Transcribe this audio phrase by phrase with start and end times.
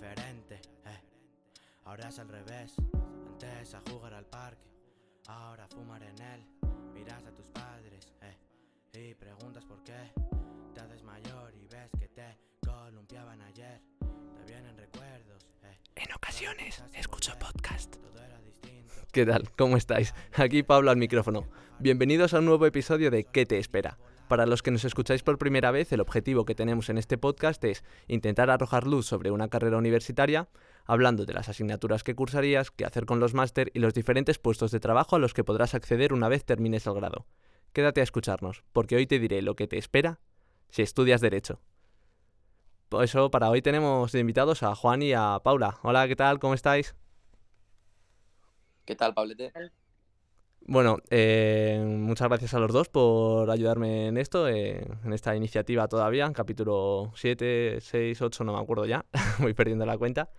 [0.00, 0.54] diferente.
[0.86, 1.00] Eh.
[1.84, 2.74] Ahora es al revés.
[3.28, 4.68] Antes a jugar al parque,
[5.26, 6.44] ahora a fumar en él.
[6.94, 8.36] Miras a tus padres eh,
[8.92, 10.12] y preguntas por qué.
[10.74, 13.80] Te haces mayor y ves que te columpiaban ayer.
[13.98, 15.46] Te vienen recuerdos.
[15.64, 15.78] Eh.
[15.96, 17.96] En ocasiones escucho podcast.
[17.96, 18.94] Todo era distinto.
[19.12, 19.50] ¿Qué tal?
[19.52, 20.14] ¿Cómo estáis?
[20.34, 21.46] Aquí Pablo al micrófono.
[21.78, 23.98] Bienvenidos a un nuevo episodio de ¿Qué te espera?
[24.30, 27.64] Para los que nos escucháis por primera vez, el objetivo que tenemos en este podcast
[27.64, 30.48] es intentar arrojar luz sobre una carrera universitaria,
[30.84, 34.70] hablando de las asignaturas que cursarías, qué hacer con los máster y los diferentes puestos
[34.70, 37.26] de trabajo a los que podrás acceder una vez termines el grado.
[37.72, 40.20] Quédate a escucharnos, porque hoy te diré lo que te espera
[40.68, 41.58] si estudias Derecho.
[42.88, 45.80] Por eso, para hoy tenemos de invitados a Juan y a Paula.
[45.82, 46.38] Hola, ¿qué tal?
[46.38, 46.94] ¿Cómo estáis?
[48.84, 49.50] ¿Qué tal, Pablete?
[50.62, 55.88] Bueno, eh, muchas gracias a los dos por ayudarme en esto, eh, en esta iniciativa
[55.88, 59.04] todavía, en capítulo 7, 6, 8, no me acuerdo ya,
[59.40, 60.30] voy perdiendo la cuenta.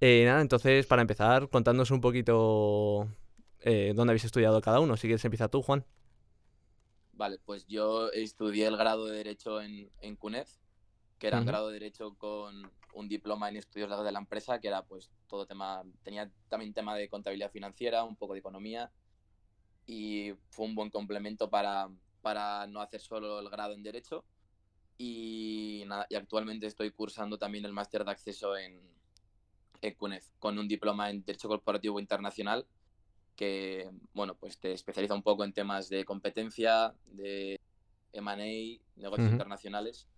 [0.00, 3.08] Eh, nada, entonces, para empezar, contándonos un poquito
[3.60, 4.96] eh, dónde habéis estudiado cada uno.
[4.96, 5.84] Si quieres, empieza tú, Juan.
[7.12, 10.48] Vale, pues yo estudié el grado de Derecho en, en CUNEF,
[11.18, 14.68] que era un grado de Derecho con un diploma en estudios de la empresa, que
[14.68, 18.90] era pues todo tema, tenía también tema de contabilidad financiera, un poco de economía,
[19.86, 21.88] y fue un buen complemento para,
[22.20, 24.24] para no hacer solo el grado en Derecho.
[24.98, 28.80] Y, nada, y actualmente estoy cursando también el máster de acceso en,
[29.80, 32.66] en CUNEF, con un diploma en Derecho Corporativo Internacional,
[33.34, 37.58] que bueno, pues te especializa un poco en temas de competencia, de
[38.12, 39.32] M&A, negocios Ujú.
[39.32, 40.08] internacionales,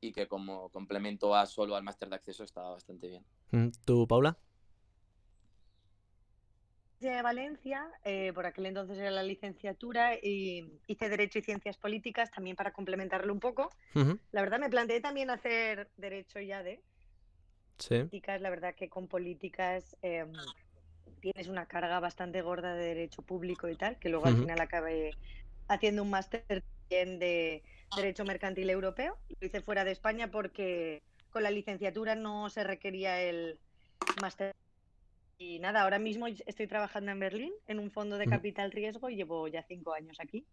[0.00, 3.24] y que como complemento a solo al máster de acceso está bastante bien.
[3.50, 4.38] Mm, ¿Tú, Paula?
[7.00, 12.30] De Valencia, eh, por aquel entonces era la licenciatura y hice Derecho y Ciencias Políticas
[12.30, 13.70] también para complementarlo un poco.
[13.94, 16.82] Ujú, La verdad me planteé también hacer Derecho ya de
[17.78, 18.10] Sí.
[18.10, 20.52] políticas, la verdad que con políticas em,
[21.20, 24.38] tienes una carga bastante gorda de Derecho Público y tal, que luego al Ujú.
[24.38, 25.18] final acabé
[25.68, 26.44] haciendo un máster
[26.90, 29.18] también de Derecho Mercantil Europeo.
[29.40, 31.00] Lo hice fuera de España porque
[31.30, 33.60] con la licenciatura no se requería el
[34.16, 34.52] máster.
[35.40, 39.16] Y nada, ahora mismo estoy trabajando en Berlín en un fondo de capital riesgo y
[39.16, 40.44] llevo ya cinco años aquí.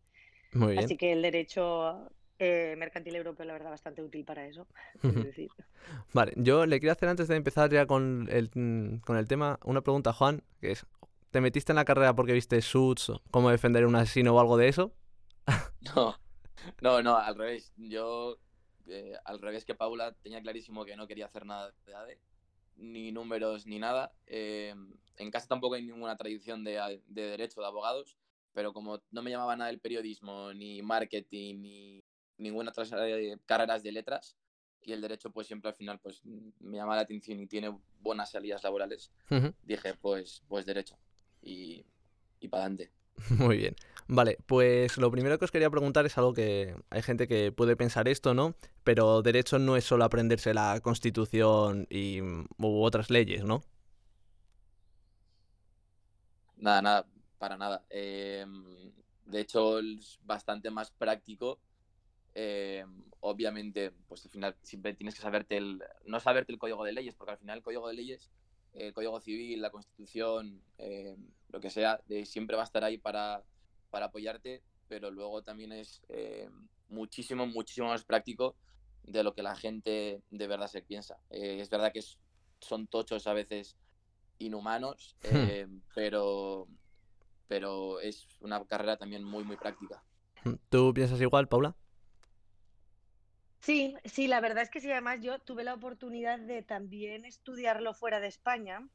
[0.53, 0.85] Muy bien.
[0.85, 2.09] Así que el derecho
[2.39, 4.65] eh, mercantil europeo, la verdad, bastante útil para eso.
[5.03, 5.51] decir.
[6.13, 9.59] Vale, yo le quiero hacer antes de empezar ya con el, mm, con el tema
[9.65, 10.85] una pregunta a Juan, que es,
[11.31, 14.39] ¿te metiste en la carrera porque viste Suits, o cómo defender a un asesino o
[14.39, 14.93] algo de eso?
[15.95, 16.17] No,
[16.81, 17.73] no, no, al revés.
[17.75, 18.37] Yo,
[18.87, 22.19] eh, al revés que Paula, tenía clarísimo que no quería hacer nada de ADE,
[22.77, 24.13] ni números ni nada.
[24.25, 24.73] Eh,
[25.17, 28.17] en casa tampoco hay ninguna tradición de, de derecho, de abogados,
[28.53, 32.03] pero como no me llamaba nada el periodismo, ni marketing, ni
[32.37, 34.37] ninguna otra de carreras de letras,
[34.81, 38.31] y el derecho pues siempre al final pues me llama la atención y tiene buenas
[38.31, 39.11] salidas laborales,
[39.63, 40.97] dije pues, pues derecho.
[41.41, 41.85] Y,
[42.39, 42.91] y para adelante.
[43.29, 43.75] Muy bien.
[44.09, 47.75] Vale, pues lo primero que os quería preguntar es algo que hay gente que puede
[47.75, 48.55] pensar esto, ¿no?
[48.83, 53.63] Pero derecho no es solo aprenderse la Constitución y, mm, u otras leyes, ¿no?
[56.57, 57.07] Nada, nada,
[57.37, 57.85] para nada.
[57.89, 58.45] Eh,
[59.25, 61.59] de hecho, es bastante más práctico.
[62.35, 62.85] Eh,
[63.21, 65.83] obviamente, pues al final siempre tienes que saberte el.
[66.05, 68.31] No saberte el código de leyes, porque al final el código de leyes,
[68.73, 71.17] el código civil, la constitución, eh,
[71.49, 73.43] lo que sea, de- siempre va a estar ahí para,
[73.89, 76.49] para apoyarte, pero luego también es eh,
[76.87, 78.55] muchísimo, muchísimo más práctico
[79.03, 81.17] de lo que la gente de verdad se piensa.
[81.29, 82.19] Eh, es verdad que es-
[82.61, 83.77] son tochos a veces
[84.39, 86.67] inhumanos, eh, pero,
[87.47, 90.03] pero es una carrera también muy, muy práctica.
[90.69, 91.75] ¿Tú piensas igual, Paula?
[93.59, 97.93] Sí, sí, la verdad es que sí, además yo tuve la oportunidad de también estudiarlo
[97.93, 98.87] fuera de España.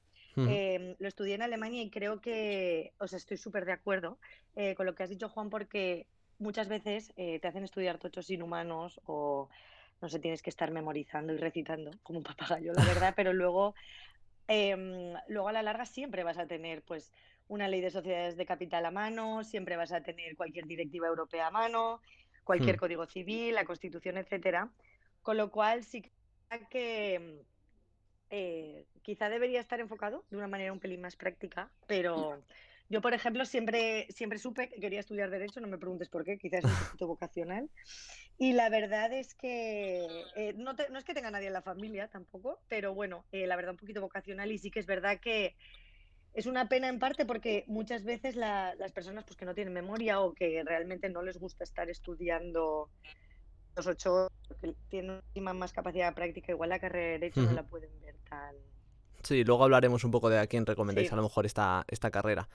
[0.44, 4.18] Em, lo estudié en Alemania y creo que, o sea, estoy súper de acuerdo
[4.54, 8.28] eh, con lo que has dicho, Juan, porque muchas veces eh, te hacen estudiar tochos
[8.30, 9.48] inhumanos o,
[10.00, 13.74] no sé, tienes que estar memorizando y recitando como un papagayo, la verdad, pero luego,
[14.48, 17.12] em, luego a la larga siempre vas a tener, pues,
[17.48, 21.48] una ley de sociedades de capital a mano, siempre vas a tener cualquier directiva europea
[21.48, 22.00] a mano,
[22.44, 22.78] cualquier Hmm.
[22.78, 24.74] código civil, la Constitución, etcétera.
[25.22, 26.02] Con lo cual sí
[26.70, 27.44] que
[28.32, 32.46] eh, quizá debería estar enfocado de una manera un pelín más práctica, pero
[32.88, 36.38] yo, por ejemplo, siempre, siempre supe que quería estudiar Derecho, no me preguntes por qué,
[36.38, 37.70] quizás es un poquito vocacional.
[38.38, 41.62] Y la verdad es que eh, no, te- no es que tenga nadie en la
[41.62, 45.20] familia tampoco, pero bueno, eh, la verdad un poquito vocacional y sí que es verdad
[45.20, 45.56] que
[46.32, 49.74] es una pena en parte porque muchas veces la- las personas pues, que no tienen
[49.74, 52.90] memoria o que realmente no les gusta estar estudiando
[53.76, 54.28] los ocho
[54.60, 55.20] que tienen
[55.56, 58.54] más capacidad práctica, igual la carrera de Derecho no la pueden ver tan...
[59.22, 61.12] Sí, luego hablaremos un poco de a quién recomendáis Sí.
[61.12, 62.48] a lo mejor esta, esta carrera.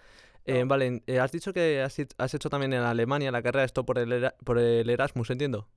[0.46, 3.86] Eh, vale, eh, has dicho que has, has hecho también en Alemania la carrera, esto
[3.86, 5.68] por el, Era- por el Erasmus, entiendo.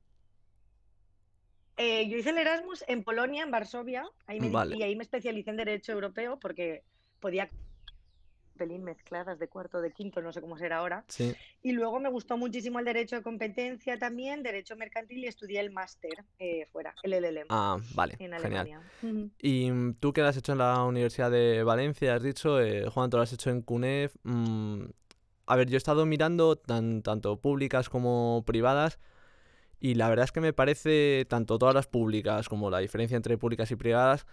[1.76, 4.76] Eh, yo hice el Erasmus en Polonia, en Varsovia, ahí me di- Vale.
[4.76, 6.84] y ahí me especialicé en Derecho Europeo porque
[7.20, 7.48] podía
[8.60, 11.02] pelín mezcladas de cuarto, de quinto, no sé cómo será ahora.
[11.08, 11.34] Sí.
[11.62, 15.70] Y luego me gustó muchísimo el Derecho de Competencia también, Derecho Mercantil y estudié el
[15.70, 18.44] máster eh, fuera, el LLM, Ah, vale, en genial.
[18.44, 18.80] Alemania.
[19.40, 23.16] Y tú lo has hecho en la Universidad de Valencia, has dicho, eh, Juan, tú
[23.16, 24.14] lo has hecho en CUNEF.
[24.24, 24.82] mm,
[25.46, 29.00] a ver, yo he estado mirando tan, tanto públicas como privadas
[29.80, 33.38] y la verdad es que me parece, tanto todas las públicas como la diferencia entre
[33.38, 34.26] públicas y privadas,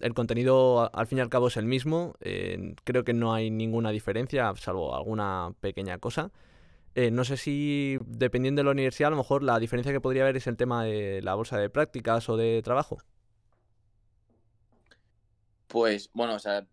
[0.00, 2.14] el contenido al fin y al cabo es el mismo.
[2.20, 6.30] eh, creo que no hay ninguna diferencia, salvo alguna pequeña cosa.
[6.94, 10.24] Eh, no sé si, dependiendo de la universidad, a lo mejor la diferencia que podría
[10.24, 12.98] haber es el tema de la bolsa de prácticas o de trabajo.
[15.66, 16.66] Pues bueno, o sea,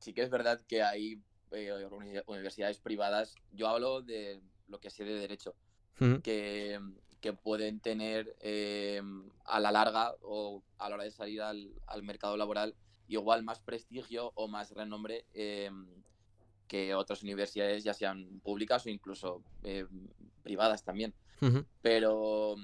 [0.00, 1.22] sí que es verdad que hay
[1.52, 3.34] eh, uni- universidades privadas.
[3.52, 5.56] Yo hablo de lo que sé de derecho,
[6.22, 6.80] que,
[7.26, 9.02] que pueden tener eh,
[9.44, 12.76] a la larga o a la hora de salir al, al mercado laboral
[13.08, 15.72] igual más prestigio o más renombre eh,
[16.68, 19.86] que otras universidades, ya sean públicas o incluso eh,
[20.44, 21.14] privadas también.
[21.82, 22.54] Pero,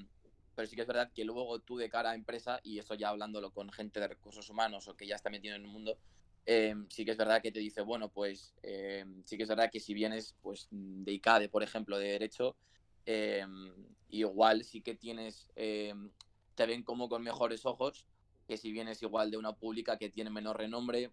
[0.55, 3.09] pero sí que es verdad que luego tú de cara a empresa, y esto ya
[3.09, 5.99] hablándolo con gente de recursos humanos o que ya está metido en el mundo,
[6.47, 9.71] eh, sí que es verdad que te dice, bueno, pues eh, sí que es verdad
[9.73, 12.55] que si vienes pues, de ICADE, por ejemplo, de Derecho,
[13.07, 13.47] eh,
[14.09, 15.95] igual sí que tienes, eh,
[16.55, 18.07] te ven como con mejores ojos
[18.47, 21.11] que si vienes igual de una pública que tiene menor renombre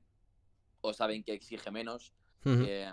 [0.81, 2.13] o saben que exige menos.
[2.45, 2.91] Eh,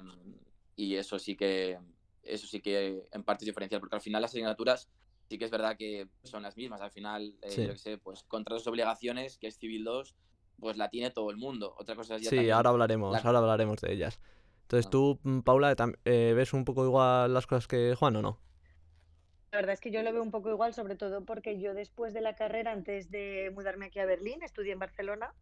[0.77, 1.79] y eso sí que
[2.23, 4.89] eso sí que en parte es diferencial, porque al final las asignaturas
[5.29, 6.81] sí que es verdad que son las mismas.
[6.81, 7.63] Al final, eh, Sí.
[7.65, 10.17] yo qué sé, pues contratos obligaciones, que es Civil 2,
[10.59, 11.75] pues la tiene todo el mundo.
[11.79, 14.21] Otra cosa es ya Sí, también ahora hablaremos, la- ahora hablaremos de ellas.
[14.63, 14.91] Entonces Ah.
[14.91, 18.41] tú, mm, Paula, eh, ¿ves un poco igual las cosas que Juan o no?
[19.53, 22.13] La verdad es que yo lo veo un poco igual, sobre todo porque yo después
[22.13, 25.33] de la carrera, antes de mudarme aquí a Berlín, estudié en Barcelona.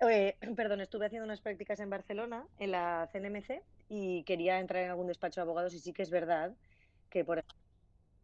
[0.00, 4.90] Eh, perdón, estuve haciendo unas prácticas en Barcelona, en la CNMC, y quería entrar en
[4.90, 6.54] algún despacho de abogados y sí que es verdad
[7.08, 7.56] que, por ejemplo,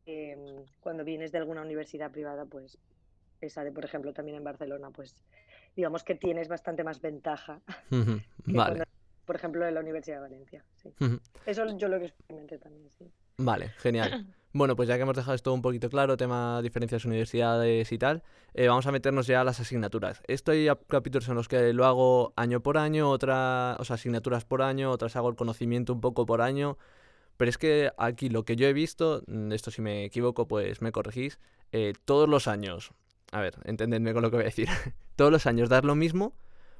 [0.06, 2.79] em, cuando vienes de alguna universidad privada, pues
[3.41, 5.14] esa de, por ejemplo, también en Barcelona, pues
[5.75, 7.61] digamos que tienes bastante más ventaja
[7.91, 8.85] que Vale, cuando,
[9.25, 10.64] por ejemplo, de la Universidad de Valencia.
[10.76, 10.91] sí.
[11.44, 13.11] Eso yo lo que experimenté también, sí.
[13.38, 14.27] Vale, genial.
[14.53, 18.23] Bueno, pues ya que hemos dejado esto un poquito claro, tema diferencias universidades y tal,
[18.55, 20.23] eh, vamos a meternos ya a las asignaturas.
[20.29, 23.94] Esto hay ap- capítulos en los que lo hago año por año, otras, o sea,
[23.97, 26.79] asignaturas por año, otras hago el conocimiento un poco por año.
[27.37, 30.81] Pero es que aquí lo que yo he visto, mm, esto si me equivoco, pues
[30.81, 31.38] me corregís,
[31.73, 32.93] eh, todos los años,
[33.33, 34.69] a ver, entendedme con lo que voy a decir,
[35.17, 36.33] todos los años das lo mismo,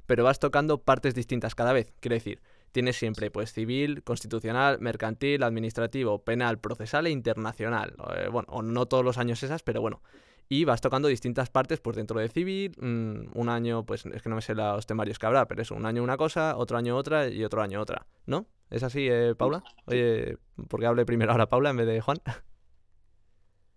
[0.07, 1.93] pero vas tocando partes distintas cada vez.
[1.99, 7.95] Quiero decir, tienes siempre pues civil, constitucional, mercantil, administrativo, penal, procesal e internacional.
[8.15, 10.01] Eh, bueno, o no todos los años esas, pero bueno.
[10.49, 14.29] Y vas tocando distintas partes pues dentro de civil, mm, un año, pues es que
[14.29, 16.95] no me sé los temarios que habrá, pero eso, un año una cosa, otro año
[16.95, 18.47] otra y otro año otra, ¿no?
[18.69, 19.63] ¿Es así, eh, Paula?
[19.85, 20.37] Oye,
[20.69, 22.17] ¿por qué hable primero ahora Paula en vez de Juan?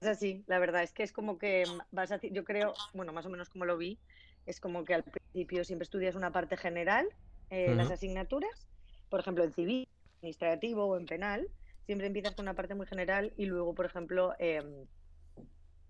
[0.01, 3.27] Es así, la verdad es que es como que vas a, yo creo, bueno, más
[3.27, 3.99] o menos como lo vi,
[4.47, 7.07] es como que al principio siempre estudias una parte general,
[7.51, 8.67] eh, las asignaturas,
[9.11, 9.89] por ejemplo, en civil,
[10.19, 11.49] administrativo o en penal,
[11.85, 14.87] siempre empiezas con una parte muy general y luego, por ejemplo, em,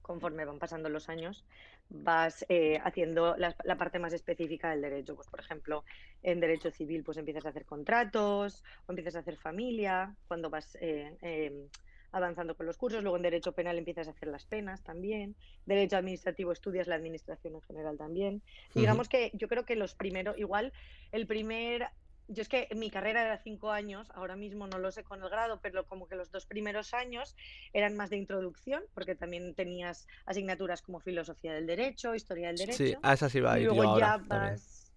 [0.03, 1.45] conforme van pasando los años,
[1.89, 5.15] vas eh, haciendo la, la parte más específica del derecho.
[5.15, 5.85] Pues, por ejemplo,
[6.23, 10.77] en derecho civil, pues empiezas a hacer contratos o empiezas a hacer familia cuando vas
[10.81, 11.69] eh, em,
[12.13, 13.03] avanzando con los cursos.
[13.03, 15.37] Luego en derecho penal empiezas a hacer las penas también.
[15.67, 18.43] Derecho administrativo estudias la administración en general también.
[18.75, 20.73] Digamos que yo creo que los primeros, igual
[21.13, 21.89] el primer
[22.31, 25.29] yo es que mi carrera era cinco años, ahora mismo no lo sé con el
[25.29, 27.37] grado, pero como que los dos primeros años
[27.73, 32.77] eran más de introducción, porque también tenías asignaturas como filosofía del derecho, historia del derecho.
[32.77, 34.93] Sí, a esa sí va a y yo luego ya ahora vas,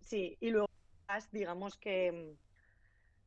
[0.00, 0.68] sí, y luego
[1.06, 2.36] vas, digamos que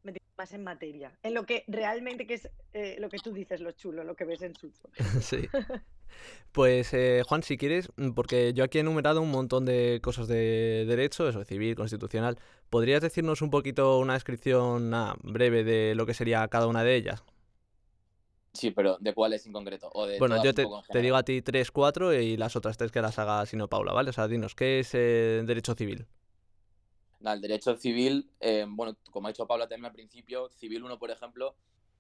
[0.04, 3.62] mm, más en materia, en lo que realmente que es eh, lo que tú dices,
[3.62, 4.90] lo chulo, lo que ves en Chucho.
[5.22, 5.48] Sí.
[6.52, 10.28] Pues eh, Juan, si quieres, mm, porque yo aquí he enumerado un montón de cosas
[10.28, 12.38] de derecho, eso, civil, constitucional,
[12.72, 17.24] ¿podrías decirnos un poquito una descripción breve de lo que sería cada una de ellas?
[18.54, 19.90] Sí, pero ¿de cuáles en concreto?
[19.94, 20.66] O de Bueno, yo te,
[21.02, 24.10] digo a ti tres, cuatro y las otras tres que las haga sino Paula, ¿vale?
[24.10, 26.06] O sea, dinos, ¿qué es eh, derecho civil?
[27.20, 30.98] Nada, el derecho civil, eh, bueno, como ha dicho Paula también al principio, civil 1,
[30.98, 31.56] por ejemplo,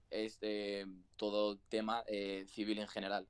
[0.10, 0.86] es eh,
[1.16, 2.04] todo tema
[2.48, 3.28] civil en general.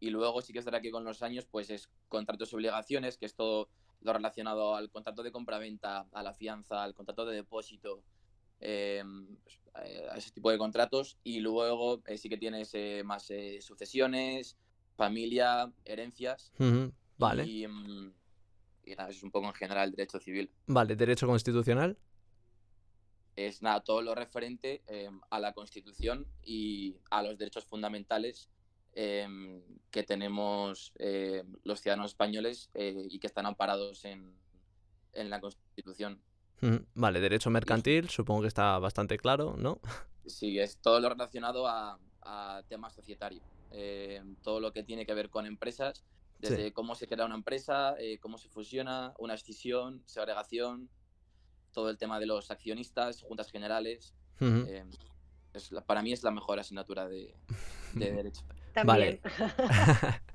[0.00, 3.16] Y luego sí que es verdad que con los años, pues es contratos y obligaciones,
[3.16, 3.68] que es todo
[4.00, 8.02] lo relacionado al contrato de compraventa, a la fianza, al contrato de depósito,
[8.60, 9.02] eh,
[9.42, 11.18] pues, eh, a ese tipo de contratos.
[11.22, 13.30] Y luego eh, sí que tienes eh, más
[13.60, 14.56] sucesiones,
[14.96, 16.52] familia, herencias.
[17.18, 18.12] Vale, Y, mm,
[18.86, 20.50] y nada, eso es un poco en general el derecho civil.
[20.66, 21.98] vale, derecho constitucional.
[23.36, 28.50] Es nada, todo lo referente eh, a la Constitución y a los derechos fundamentales
[28.94, 34.32] eh, que tenemos eh, los ciudadanos españoles eh, y que están amparados en,
[35.12, 36.20] en la Constitución.
[36.62, 39.80] Ujú, Vale, derecho mercantil, supongo que está bastante claro, ¿no?
[40.26, 43.42] Sí, es todo lo relacionado a, a temas societarios.
[43.72, 46.04] Eh, todo lo que tiene que ver con empresas,
[46.42, 46.48] Sí.
[46.48, 50.88] desde cómo se crea una empresa, eh, cómo se fusiona, una escisión, segregación,
[51.72, 54.14] todo el tema de los accionistas, juntas generales.
[54.40, 54.84] Eh,
[55.52, 57.34] es para mí es la mejor asignatura de,
[57.94, 58.42] de derecho.
[58.84, 59.20] Vale.
[59.22, 60.20] También.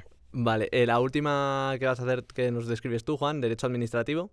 [0.32, 4.30] Vale, eh, la última que vas a hacer que nos describes tú, Juan, derecho administrativo.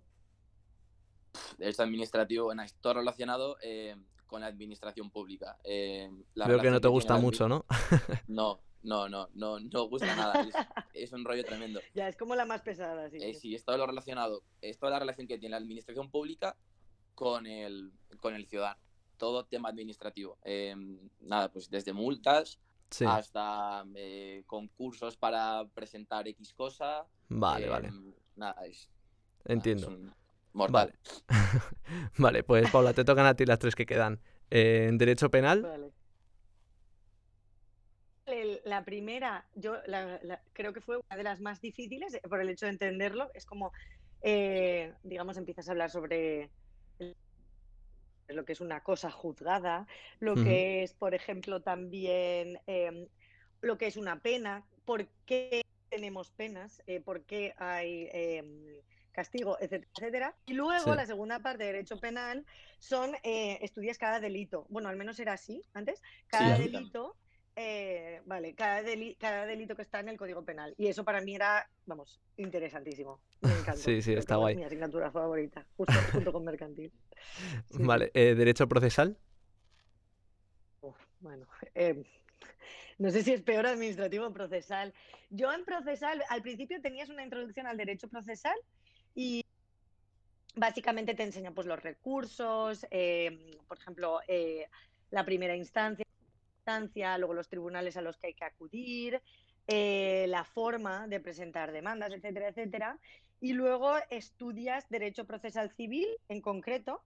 [1.58, 3.96] Derecho administrativo, bueno, es todo relacionado eh,
[4.26, 5.58] con la administración pública.
[5.64, 7.64] Eh, la Veo que no te gusta mucho, ¿no?
[8.28, 10.40] No, no, no, no, no gusta nada.
[10.42, 10.54] Es,
[10.94, 11.80] es un rollo tremendo.
[11.94, 13.18] ya, es como la más pesada, sí.
[13.20, 16.56] Eh, sí, es todo lo relacionado, es toda la relación que tiene la administración pública
[17.16, 18.80] con el, con el ciudadano.
[19.16, 20.38] Todo tema administrativo.
[20.44, 20.76] Eh,
[21.18, 22.60] nada, pues desde multas
[22.90, 27.06] Sí, hasta eh, concursos para presentar X cosa.
[27.28, 27.90] vale, eh, vale,
[28.36, 28.88] Nada, es,
[29.44, 29.88] nada, es entiendo.
[29.88, 30.12] un
[30.52, 30.92] mortal.
[32.18, 34.20] Vale, pues Paula, te tocan a ti las tres que quedan.
[34.50, 35.92] Eh, en derecho penal, Vale.
[38.64, 42.40] La primera, yo la- la- creo que fue una de las más difíciles eh, por
[42.40, 43.30] el hecho de entenderlo.
[43.32, 43.72] Es como,
[44.20, 46.50] eh, digamos, empiezas a hablar sobre
[48.28, 49.86] lo que es una cosa juzgada,
[50.20, 53.06] lo que es, por ejemplo, también em,
[53.60, 58.82] lo que es una pena, por qué tenemos penas, eh, por qué hay em,
[59.12, 60.36] castigo, etcétera, etcétera.
[60.46, 60.96] Y luego Sí.
[60.96, 62.44] la segunda parte de derecho penal
[62.78, 64.66] son eh, estudias cada delito.
[64.68, 66.00] Bueno, al menos era así antes.
[66.28, 67.16] Cada delito,
[67.56, 70.74] eh, vale, cada, deli- cada delito que está en el Código Penal.
[70.78, 73.20] Y eso para mí era, vamos, interesantísimo.
[73.40, 73.80] Me encantó.
[73.82, 74.52] Sí, sí, está guay.
[74.52, 76.92] Es mi asignatura favorita, justo junto con mercantil.
[77.70, 79.18] Sí, vale, eh, derecho procesal,
[80.80, 82.04] Uf, bueno, eh,
[82.98, 84.92] no sé si es peor administrativo o procesal.
[85.30, 88.56] Yo en procesal, al principio tenías una introducción al derecho procesal
[89.14, 89.44] y
[90.56, 94.66] básicamente te enseña pues, los recursos, eh, por ejemplo, eh,
[95.10, 96.04] la primera instancia,
[96.58, 99.22] instancia, luego los tribunales a los que hay que acudir,
[99.66, 102.98] eh, la forma de presentar demandas, etcétera, etcétera.
[103.40, 107.02] Y luego estudias derecho procesal civil en concreto.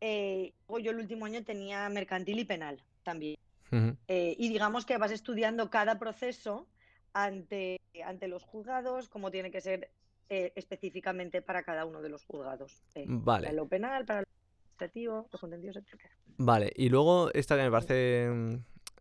[0.00, 3.36] Eh, yo el último año tenía mercantil y penal también.
[4.08, 6.66] Eh, y digamos que vas estudiando cada proceso
[7.12, 9.90] ante, ante los juzgados, cómo tiene que ser
[10.28, 12.82] eh, específicamente para cada uno de los juzgados.
[12.94, 16.00] eh, Para Vale, lo penal, para lo administrativo, lo contencioso, etc.
[16.38, 16.72] vale.
[16.76, 18.56] Y luego esta que me parece mm,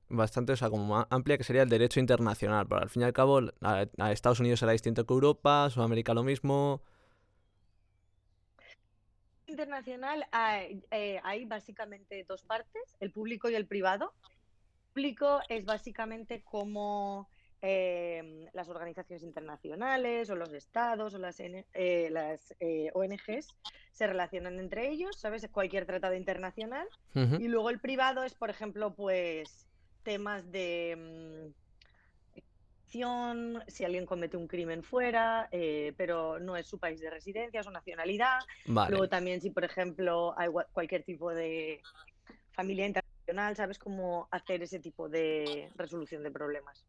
[0.09, 2.67] bastante, o sea, como más amplia, que sería el derecho internacional.
[2.67, 6.13] Pero al fin y al cabo, a, a Estados Unidos será distinto que Europa, Sudamérica
[6.13, 6.81] lo mismo.
[9.47, 14.13] Internacional hay, eh, hay básicamente dos partes, el público y el privado.
[14.23, 17.29] El público es básicamente como
[17.61, 23.55] eh, las organizaciones internacionales o los estados o las, N- eh, las eh, ONGs
[23.91, 25.47] se relacionan entre ellos, ¿sabes?
[25.51, 26.87] Cualquier tratado internacional.
[27.13, 29.67] Y luego el privado es, por ejemplo, pues
[30.05, 30.95] temas de
[32.33, 32.39] mm,
[32.85, 37.63] acción, si alguien comete un crimen fuera, eh, pero no es su país de residencia,
[37.63, 38.39] su nacionalidad.
[38.67, 41.81] Vale, Luego también si, por ejemplo, hay cualquier tipo de
[42.53, 46.85] familia internacional, ¿sabes cómo hacer ese tipo de resolución de problemas?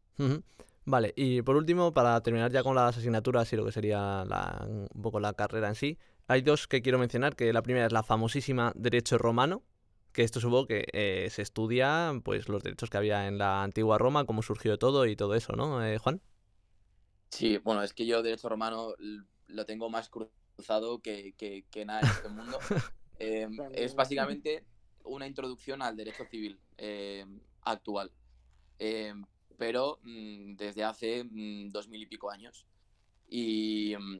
[0.85, 4.65] Vale, y por último, para terminar ya con las asignaturas y lo que sería la-
[4.65, 5.97] un poco la carrera en sí,
[6.27, 9.63] hay dos que quiero mencionar, que la primera es la famosísima Derecho Romano,
[10.17, 13.99] que esto supongo que eh, se estudia pues los derechos que había en la antigua
[13.99, 16.21] Roma, cómo surgió todo y todo eso, ¿no, eh, Juan?
[17.29, 18.95] Sí, bueno, es que yo derecho romano
[19.45, 22.59] lo tengo más cruzado que, que- que nada en este mundo.
[23.19, 23.71] Eh, También.
[23.73, 24.63] es básicamente
[25.03, 27.25] una introducción al derecho civil eh,
[27.61, 28.11] actual,
[28.79, 29.13] eh,
[29.57, 32.67] pero mm, desde hace mm, dos mil y pico años.
[33.27, 34.19] Y, mm,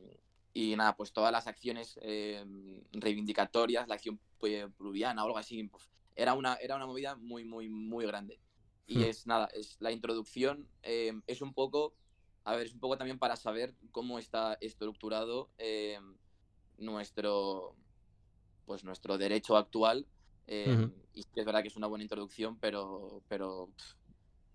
[0.53, 2.43] y nada, pues todas las acciones eh,
[2.91, 7.45] reivindicatorias, la acción pues, pluviana o algo así, pues, era una, era una movida muy,
[7.45, 8.41] muy, muy grande.
[8.85, 9.03] Y Hmm.
[9.03, 11.95] es nada, es la introducción, eh, es un poco,
[12.45, 15.99] a ver, es un poco también para saber cómo está estructurado eh,
[16.77, 17.75] nuestro,
[18.65, 20.07] pues nuestro derecho actual.
[20.47, 20.93] eh, Ujú.
[21.13, 23.73] Y es verdad que es una buena introducción, pero, pero,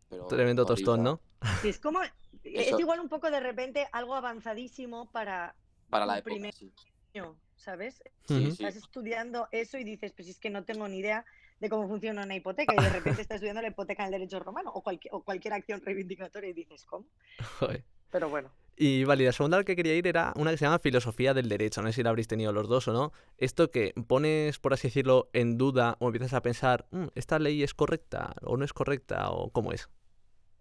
[0.09, 0.75] pero Tremendo horrible.
[0.77, 1.21] tostón, ¿no?
[1.61, 2.13] Sí, es como, es
[2.43, 2.79] Eso.
[2.79, 5.57] igual un poco de repente algo avanzadísimo para
[5.91, 6.73] Para la época, primer sí.
[7.15, 8.03] Año, ¿sabes?
[8.27, 8.47] Sí.
[8.49, 11.25] Estás estudiando eso y dices, pues es que no tengo ni idea
[11.61, 14.41] de cómo funciona una hipoteca y de repente estás estudiando la hipoteca en el derecho
[14.41, 17.07] romano o, cualquier, o cualquier acción reivindicatoria y dices, ¿cómo?
[17.59, 17.85] Joder.
[18.11, 18.51] Pero bueno.
[18.77, 21.49] Y vale, la segunda al que quería ir era una que se llama filosofía del
[21.49, 21.83] derecho.
[21.83, 23.13] No sé si la habréis tenido los dos o no.
[23.37, 27.63] Esto que pones, por así decirlo, en duda o empiezas a pensar, "Mm, ¿esta ley
[27.63, 29.89] es correcta o no es correcta o cómo es?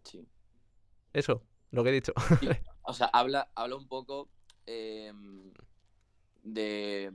[0.03, 0.27] sí.
[1.13, 2.13] Eso, lo que he dicho.
[2.39, 2.47] Sí,
[2.83, 4.29] O sea, habla, habla un poco
[4.65, 5.51] em,
[6.43, 7.11] de,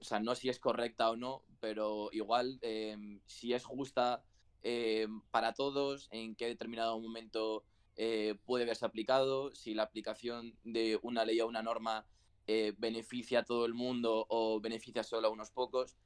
[0.00, 4.22] o sea, no si es correcta o no, pero igual em, si es justa
[4.62, 7.64] em, para todos, en qué determinado momento
[7.96, 12.06] eh, puede verse aplicado, si la aplicación de una ley o una norma
[12.46, 15.96] eh, beneficia a todo el mundo o beneficia solo a unos pocos.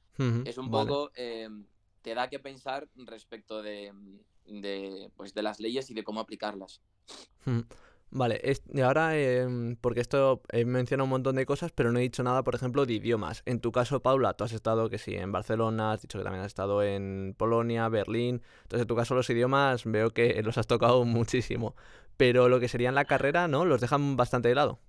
[0.45, 0.87] Es un vale.
[0.87, 1.65] poco, em,
[2.01, 3.91] te da que pensar respecto de,
[4.45, 6.81] de, pues, de las leyes y de cómo aplicarlas.
[8.17, 11.99] Vale, es- y ahora, em, porque esto he mencionado un montón de cosas, pero no
[11.99, 13.43] he dicho nada, por ejemplo, de idiomas.
[13.45, 16.41] En tu caso, Paula, tú has estado, que sí, en Barcelona, has dicho que también
[16.41, 18.41] has estado en Polonia, Berlín.
[18.63, 21.75] Entonces, en tu caso, los idiomas veo que los has tocado muchísimo.
[22.17, 23.65] Pero lo que sería en la carrera, ¿no?
[23.65, 24.79] Los dejan bastante de lado.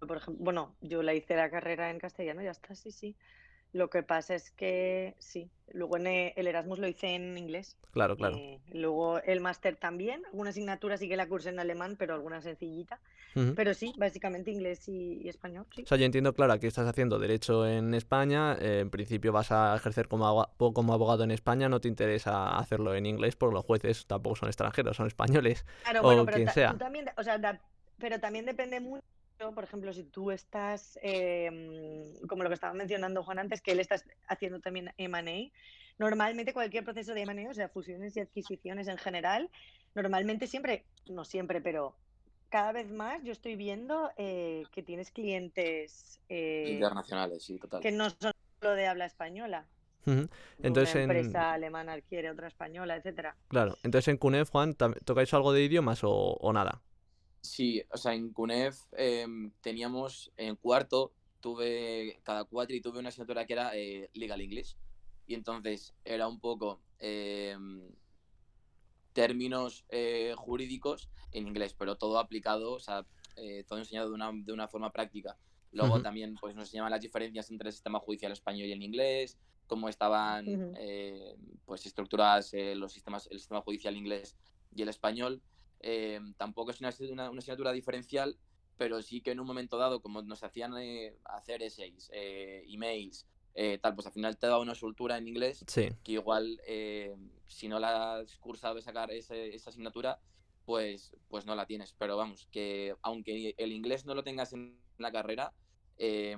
[0.00, 3.16] Por ejemplo, bueno, yo la hice la carrera en castellano, ya está, sí, sí.
[3.72, 7.76] Lo que pasa es que sí, luego en e- el Erasmus lo hice en inglés.
[7.92, 8.36] Claro, claro.
[8.36, 12.40] eh, luego el máster también, alguna asignatura sí que la cursé en alemán, pero alguna
[12.40, 13.00] sencillita.
[13.54, 15.82] Pero sí, básicamente inglés y, y español, sí.
[15.82, 19.52] O sea, yo entiendo, claro, que estás haciendo derecho en España, eh, en principio vas
[19.52, 23.64] a ejercer como, como abogado en España, no te interesa hacerlo en inglés porque los
[23.64, 25.64] jueces tampoco son extranjeros, son españoles.
[25.82, 26.72] Claro, o bueno, pero quien sea.
[26.72, 27.60] tú también, o sea, da-
[27.98, 29.02] pero también depende mucho,
[29.54, 31.50] por ejemplo, si tú estás, eh,
[32.28, 33.96] como lo que estaba mencionando Juan antes, que él está
[34.28, 35.50] haciendo también M&A,
[35.98, 39.50] normalmente cualquier proceso de M&A, o sea, fusiones y adquisiciones en general,
[39.94, 41.96] normalmente siempre, no siempre, pero
[42.50, 47.80] cada vez más yo estoy viendo eh, que tienes clientes eh, Internacionales, sí, total.
[47.80, 49.66] que no son solo de habla española.
[50.62, 53.36] Entonces, una en, empresa alemana adquiere otra española, etcétera.
[53.48, 56.82] claro, entonces en CUNEF, Juan, ¿tocáis algo de idiomas o, o nada?
[57.42, 63.08] Sí, o sea, en CUNEF em, teníamos en cuarto, tuve cada cuatro y tuve una
[63.08, 64.76] asignatura que era eh, Legal English.
[65.26, 67.94] Y entonces era un poco em,
[69.12, 74.30] términos eh, jurídicos en inglés, pero todo aplicado, o sea, eh, todo enseñado de una,
[74.32, 75.38] de una forma práctica.
[75.72, 76.00] Luego Ujú.
[76.00, 79.88] también pues, nos enseñaban las diferencias entre el sistema judicial español y el inglés, cómo
[79.88, 80.78] estaban Ujú.
[80.78, 84.36] eh, pues, estructuradas eh, los sistemas, el sistema judicial inglés
[84.74, 85.42] y el español.
[85.80, 88.36] Eh, tampoco es una, una- una asignatura diferencial,
[88.76, 93.26] pero sí que en un momento dado, como nos hacían eh, hacer essays, eh, emails,
[93.54, 95.88] eh, tal, pues al final te daba una soltura en inglés Sí.
[96.04, 96.60] que igual
[97.46, 100.20] si no la has cursado de sacar ese- esa asignatura,
[100.64, 101.92] pues, pues no la tienes.
[101.98, 105.52] Pero vamos, que aunque el inglés no lo tengas en la carrera,
[105.98, 106.36] eh,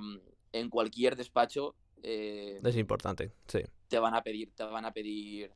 [0.53, 3.61] en cualquier despacho Es importante, sí.
[3.89, 5.53] te van a pedir, te van a pedir,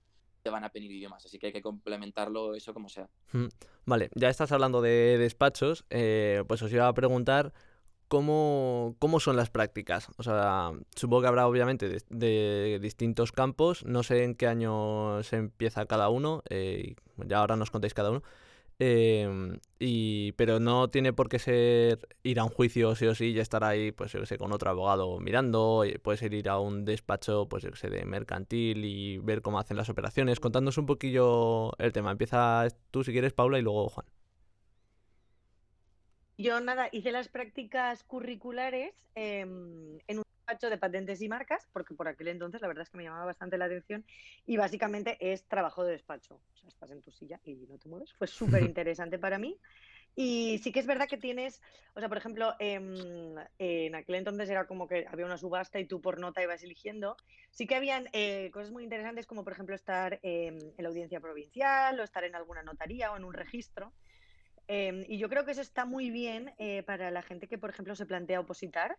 [0.47, 3.09] te van a pedir idiomas, así que hay que complementarlo eso como sea.
[3.35, 3.49] Ujú.
[3.85, 7.53] Vale, ya estás hablando de despachos, eh, pues os iba a preguntar
[8.07, 10.07] cómo, cómo son las prácticas.
[10.19, 15.35] O sea, supongo que habrá obviamente de, distintos campos, no sé en qué año se
[15.35, 18.23] empieza cada uno, eh, ya ahora nos contáis cada uno.
[18.79, 23.27] Em, y, pero no tiene por qué ser ir a un juicio sí o sí
[23.33, 25.85] y estar ahí, pues yo sé, con otro abogado mirando.
[26.03, 29.77] Puede ser ir a un despacho, pues yo sé, de mercantil y ver cómo hacen
[29.77, 30.41] las operaciones.
[30.41, 32.11] Contándonos un poquillo el tema.
[32.11, 34.07] Empieza tú si quieres, Paula, y luego Juan.
[36.39, 41.95] Yo nada, hice las prácticas curriculares em, en un despacho de patentes y marcas, porque
[41.95, 44.05] por aquel entonces la verdad es que me llamaba bastante la atención
[44.47, 46.37] y básicamente es trabajo de despacho.
[46.37, 48.13] O sea, estás en tu silla y no te mueves.
[48.13, 48.27] Fue
[48.61, 49.59] súper interesante para mí.
[50.15, 51.61] Y sí que es verdad que tienes,
[51.95, 52.95] o sea, por ejemplo, em,
[53.59, 57.17] en aquel entonces era como que había una subasta y tú por nota ibas eligiendo.
[57.51, 61.21] Sí que habían eh, cosas muy interesantes como por ejemplo estar em, en la audiencia
[61.21, 63.93] provincial o estar en alguna notaría o en un registro.
[64.69, 67.71] Em, y yo creo que eso está muy bien eh, para la gente que, por
[67.71, 68.97] ejemplo, se plantea opositar.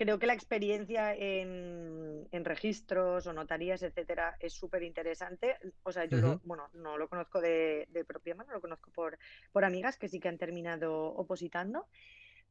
[0.00, 5.58] Creo que la experiencia en, en registros o notarías, etcétera, es súper interesante.
[5.82, 9.18] O sea, yo lo- bueno, no lo conozco de, de propia mano, lo conozco por,
[9.52, 10.90] por amigas que sí que han terminado
[11.22, 11.86] opositando.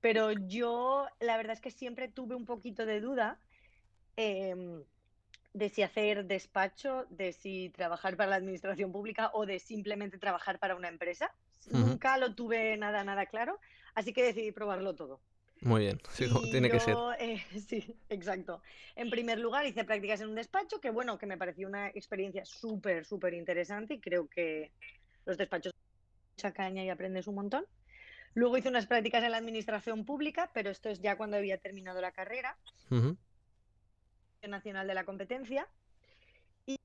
[0.01, 3.41] Pero yo, la verdad es que siempre tuve un poquito de duda
[4.15, 4.85] em,
[5.53, 10.59] de si hacer despacho, de si trabajar para la administración pública o de simplemente trabajar
[10.59, 11.35] para una empresa.
[11.65, 13.59] Nunca lo tuve nada, nada claro,
[13.95, 15.23] así que decidí probarlo todo.
[15.61, 16.95] Muy bien, sí, como tiene que ser.
[16.95, 18.61] yo, eh, sí, exacto.
[18.95, 22.45] En primer lugar, hice prácticas en un despacho, que bueno, que me pareció una experiencia
[22.45, 24.71] súper, súper interesante y creo que
[25.25, 25.73] los despachos
[26.37, 27.65] mucha caña y aprendes un montón.
[28.33, 31.99] Luego hice unas prácticas en la administración pública, pero esto es ya cuando había terminado
[32.01, 32.57] la carrera.
[32.89, 33.17] Ujú.
[34.47, 35.67] Nacional de la Competencia.
[36.65, 36.77] Y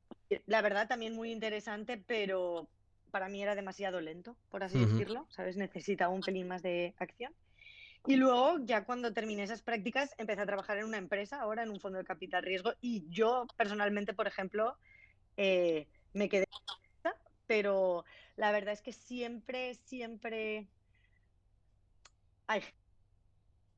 [0.46, 2.68] la verdad también muy interesante, pero
[3.10, 4.86] para mí era demasiado lento, por así Ujú.
[4.86, 5.56] decirlo, ¿sabes?
[5.56, 7.32] Necesitaba un pelín más de acción.
[8.06, 11.70] Y luego, ya cuando terminé esas prácticas, empecé a trabajar en una empresa, ahora en
[11.70, 12.74] un fondo de capital riesgo.
[12.80, 14.76] Y yo, personalmente, por ejemplo,
[15.36, 16.44] eh, me quedé,
[17.46, 18.04] pero
[18.36, 20.68] la verdad es que siempre, siempre
[22.46, 22.62] hay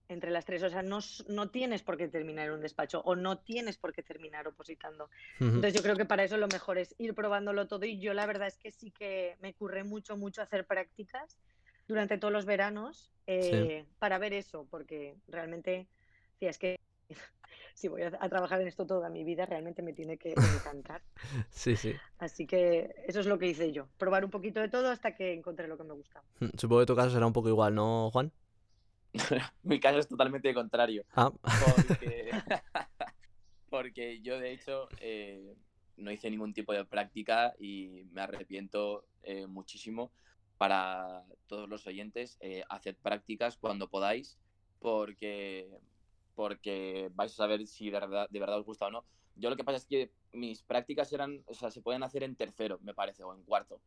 [0.08, 0.62] entre las tres.
[0.64, 3.92] O sea, no, no tienes por qué terminar en un despacho o no tienes por
[3.92, 5.08] qué terminar opositando.
[5.38, 8.26] Entonces yo creo que para eso lo mejor es ir probándolo todo y yo la
[8.26, 11.36] verdad es que sí que me curré mucho, mucho hacer prácticas
[11.88, 15.88] durante todos los veranos eh, para ver eso, porque realmente,
[16.38, 16.80] sí, es que
[17.74, 21.02] si voy a, a trabajar en esto toda mi vida, realmente me tiene que encantar.
[21.50, 21.94] Sí, sí.
[22.18, 25.32] Así que eso es lo que hice yo, probar un poquito de todo hasta que
[25.32, 26.24] encontré lo que me gustaba.
[26.40, 28.32] Mm, Supongo que tu caso será un poco igual, ¿no, Juan?
[29.62, 31.04] Mi caso es totalmente contrario.
[31.14, 31.32] Ah,
[31.88, 32.30] Porque,
[33.70, 35.54] porque yo, de hecho, eh,
[35.96, 40.12] no hice ningún tipo de práctica y me arrepiento eh, muchísimo.
[40.58, 44.38] Para todos los oyentes, eh, haced prácticas cuando podáis,
[44.80, 45.68] porque,
[46.34, 49.04] porque vais a saber si de verdad, de verdad os gusta o no.
[49.34, 52.36] Yo lo que pasa es que mis prácticas eran, o sea, se pueden hacer en
[52.36, 53.80] tercero, me parece, o en cuarto.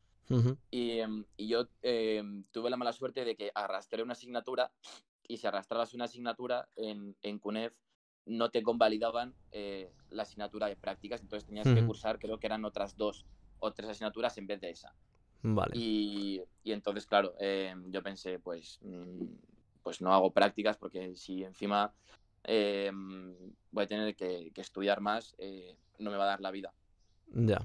[0.69, 4.71] Y, em, y yo em, tuve la mala suerte de que arrastré una asignatura
[5.27, 7.73] y si arrastrabas una asignatura en, en CUNEF
[8.25, 12.63] no te convalidaban eh, la asignatura de prácticas, entonces tenías que cursar, creo que eran
[12.63, 13.25] otras dos
[13.59, 14.93] o tres asignaturas en vez de esa.
[15.41, 15.77] Vale.
[15.77, 19.25] Y, y entonces, claro, em, yo pensé, pues, mm,
[19.83, 21.93] pues no hago prácticas porque si encima
[22.43, 23.35] em,
[23.71, 26.73] voy a tener que, que estudiar más, eh, no me va a dar la vida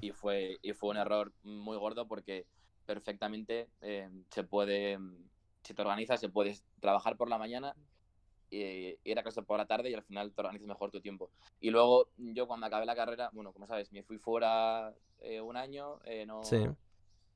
[0.01, 2.45] y fue, y fue un error muy gordo porque
[2.85, 4.99] perfectamente eh, se puede,
[5.63, 7.75] si te organizas, se puedes trabajar por la mañana,
[8.51, 11.31] eh, ir a clase por la tarde y al final te organizas mejor tu tiempo.
[11.59, 15.57] Y luego yo cuando acabé la carrera, bueno, como sabes, me fui fuera eh, un
[15.57, 16.57] año, eh, no, Sí.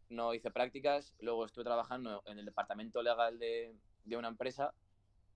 [0.09, 4.73] No hice prácticas, luego estuve trabajando en el departamento legal de, de una empresa,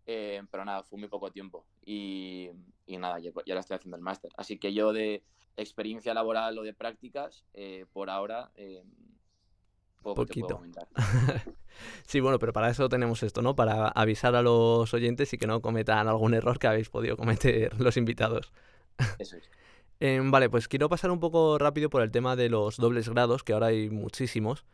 [0.05, 2.49] eh, pero nada, fue muy poco tiempo y,
[2.86, 4.31] y nada, ya, ya ahora estoy haciendo el máster.
[4.38, 5.23] Así que yo de
[5.57, 8.83] experiencia laboral o de prácticas, eh, por ahora, eh,
[10.01, 10.47] poco te Poquito.
[10.47, 10.88] puedo comentar.
[12.07, 13.55] Sí, bueno, pero para eso tenemos esto, ¿no?
[13.55, 17.79] Para avisar a los oyentes y que no cometan algún error que habéis podido cometer
[17.81, 18.51] los invitados.
[19.17, 19.49] Eso es.
[20.03, 23.41] Em, vale, pues quiero pasar un poco rápido por el tema de los dobles grados,
[23.43, 24.65] que ahora hay muchísimos,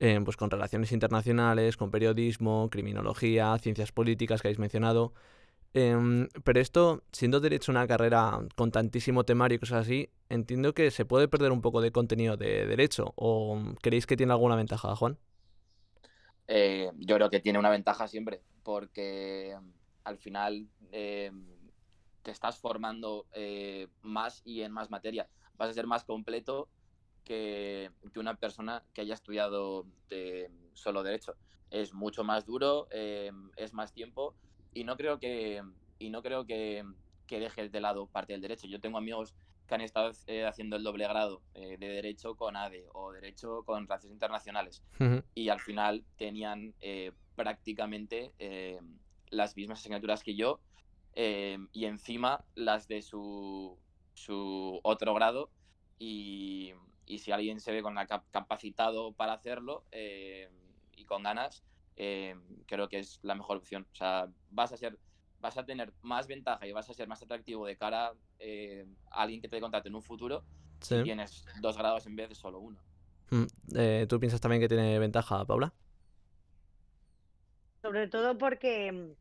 [0.00, 5.14] em, pues con relaciones internacionales, con periodismo, criminología, ciencias políticas que habéis mencionado.
[5.74, 10.90] Em, pero esto, siendo derecho una carrera con tantísimo temario y cosas así, entiendo que
[10.90, 13.12] se puede perder un poco de contenido de derecho.
[13.16, 15.18] ¿O creéis que tiene alguna ventaja, Juan?
[16.48, 19.56] Eh, yo creo que tiene una ventaja siempre, porque
[20.04, 21.30] al final eh,
[22.22, 25.28] te estás formando eh, más y en más materia.
[25.56, 26.68] Vas a ser más completo
[27.24, 31.34] que, que una persona que haya estudiado de solo derecho.
[31.70, 34.34] Es mucho más duro, eh, es más tiempo
[34.74, 35.62] y no creo que
[35.98, 36.84] y no creo que,
[37.26, 38.66] que dejes de lado parte del derecho.
[38.66, 39.34] Yo tengo amigos
[39.66, 43.62] que han estado eh, haciendo el doble grado eh, de derecho con ADE o derecho
[43.64, 44.82] con relaciones internacionales
[45.34, 48.32] y al final tenían eh, prácticamente
[49.30, 50.60] las mismas asignaturas que yo
[51.14, 53.78] eh, y encima las de su,
[54.14, 55.50] su otro grado
[55.98, 56.72] y,
[57.06, 60.50] y si alguien se ve con la cap- capacitado para hacerlo eh,
[60.96, 61.64] y con ganas,
[61.96, 63.86] eh, creo que es la mejor opción.
[63.92, 64.98] O sea, vas a ser
[65.38, 69.22] vas a tener más ventaja y vas a ser más atractivo de cara eh, a
[69.22, 70.44] alguien que te contrate en un futuro
[70.80, 70.96] sí.
[70.96, 72.80] si tienes dos grados en vez de solo uno.
[73.30, 73.46] Mm,
[73.76, 75.72] eh, ¿Tú piensas también que tiene ventaja, Paula?
[77.82, 79.12] Sobre todo porque mm,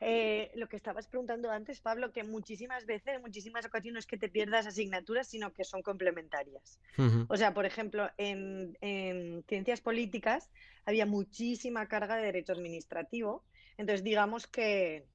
[0.00, 4.30] eh, lo que estabas preguntando antes, Pablo, que muchísimas veces, en muchísimas ocasiones que te
[4.30, 6.80] pierdas asignaturas, sino que son complementarias.
[7.28, 10.50] O sea, por ejemplo, en, en ciencias políticas
[10.86, 13.44] había muchísima carga de derecho administrativo.
[13.76, 15.06] Entonces, digamos que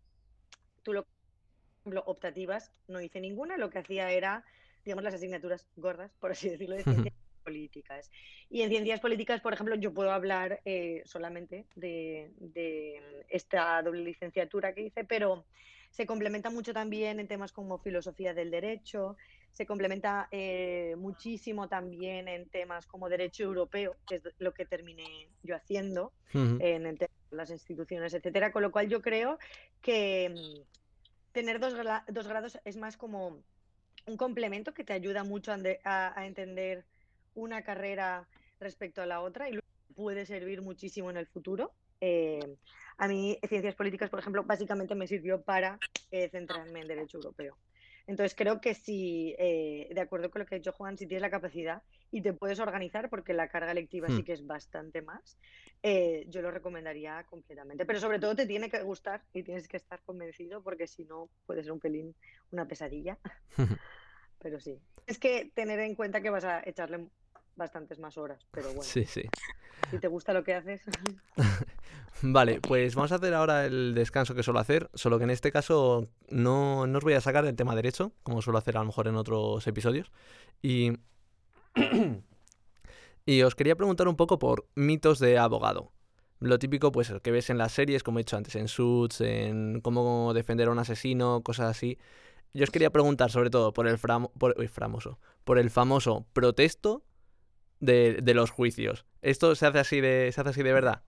[0.84, 1.08] tú lo,
[2.06, 4.46] optativas no hice ninguna, lo que hacía era,
[4.84, 8.12] digamos, las asignaturas gordas, por así decirlo, de ciencias políticas.
[8.50, 14.04] Y en ciencias políticas, por ejemplo, yo puedo hablar eh, solamente de, de esta doble
[14.04, 15.46] licenciatura que hice, pero
[15.92, 19.16] se complementa mucho también en temas como filosofía del derecho,
[19.54, 25.30] se complementa eh, muchísimo también en temas como derecho europeo, que es lo que terminé
[25.44, 28.52] yo haciendo en el tema de las instituciones, etcétera.
[28.52, 29.40] Con lo cual yo creo
[29.82, 31.74] que mm, tener dos,
[32.10, 33.42] dos grados es más como
[34.06, 36.84] un complemento que te ayuda mucho a entender
[37.36, 38.28] una carrera
[38.60, 39.60] respecto a la otra y
[39.96, 41.74] puede servir muchísimo en el futuro.
[42.02, 42.58] Eh,
[42.98, 45.80] a mí, ciencias políticas, por ejemplo, básicamente me sirvió para
[46.12, 47.58] eh, centrarme en derecho europeo.
[48.08, 51.24] Entonces creo que si, eh, de acuerdo con lo que ha dicho Juan, si tienes
[51.24, 54.24] la capacidad y te puedes organizar, porque la carga lectiva sí Hmm.
[54.24, 55.40] que es bastante más,
[56.28, 57.86] yo lo recomendaría completamente.
[57.86, 61.30] Pero sobre todo te tiene que gustar y tienes que estar convencido, porque si no
[61.46, 62.16] puede ser un pelín
[62.52, 63.18] una pesadilla.
[64.40, 64.80] Pero sí.
[65.08, 67.08] Es que tener en cuenta que vas a echarle
[67.56, 69.24] bastantes más horas, pero bueno, Sí, sí.
[69.92, 70.82] si te gusta lo que haces,
[72.22, 75.52] Vale, pues vamos a hacer ahora el descanso que suelo hacer, solo que en este
[75.52, 78.86] caso no, no os voy a sacar el tema derecho, como suelo hacer a lo
[78.86, 80.12] mejor en otros episodios.
[80.62, 80.94] Y,
[83.26, 85.92] y os quería preguntar un poco por mitos de abogado.
[86.40, 89.82] Lo típico, pues, que ves en las series, como he dicho antes, en Suits, en
[89.82, 91.98] cómo defender a un asesino, cosas así.
[92.54, 96.26] Yo os quería preguntar sobre todo por el framo- por, uy, famoso, por el famoso
[96.34, 97.04] protesto
[97.86, 99.06] de, de los juicios.
[99.22, 101.04] ¿Esto se hace así de, se hace así de verdad?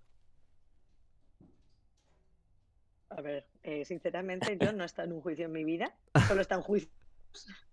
[3.18, 5.92] a ver, eh, sinceramente yo no he estado en un juicio en mi vida,
[6.28, 6.92] solo está en juicio.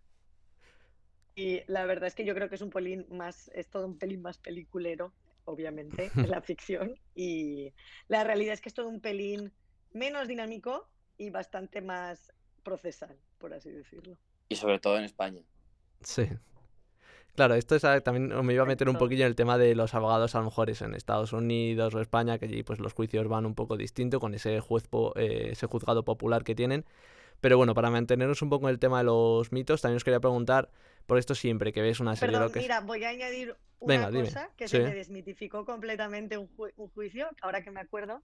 [1.36, 3.98] Y la verdad es que yo creo que es un pelín más, es todo un
[3.98, 5.12] pelín más peliculero,
[5.46, 6.94] obviamente, en la ficción.
[7.16, 7.72] Y
[8.06, 9.52] la realidad es que es todo un pelín
[9.92, 10.88] menos dinámico
[11.18, 14.16] y bastante más procesal, por así decirlo.
[14.48, 15.42] Y sobre todo en España.
[16.02, 16.28] Sí.
[17.34, 19.74] Claro, esto es, ah, también me iba a meter un poquillo en el tema de
[19.74, 22.92] los abogados, a lo mejor es en Estados Unidos o España, que allí pues los
[22.92, 26.84] juicios van un poco distinto con ese juez po- eh, ese juzgado popular que tienen.
[27.40, 30.20] Pero bueno, para mantenernos un poco en el tema de los mitos, también os quería
[30.20, 30.70] preguntar,
[31.06, 33.56] por esto siempre que ves una serie Perdón, lo que es- mira, voy a añadir
[33.80, 34.24] Venga, una dime.
[34.26, 34.76] cosa que Sí.
[34.76, 38.22] se me desmitificó completamente un, ju- un juicio, ahora que me acuerdo.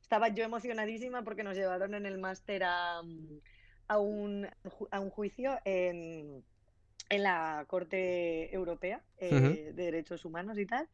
[0.00, 3.40] Estaba yo emocionadísima porque nos llevaron en el máster a, mm,
[3.88, 4.48] a, un,
[4.92, 6.44] a un juicio en,
[7.12, 9.72] en la Corte Europea eh, Ujú.
[9.74, 10.88] de Derechos Humanos y tal.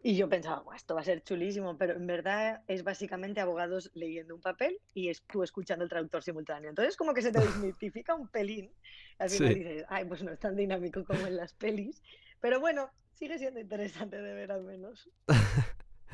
[0.00, 3.90] Y yo pensaba, "Buah, esto va a ser chulísimo, pero en verdad es básicamente abogados
[3.94, 6.70] leyendo un papel y es tú escuchando el traductor simultáneo.
[6.70, 8.74] Entonces como que se te desmitifica un pelín.
[9.18, 9.54] Al final Sí.
[9.54, 12.02] dices, ay, pues no es tan dinámico como en las pelis.
[12.40, 15.10] Pero bueno, sigue siendo interesante de ver al menos.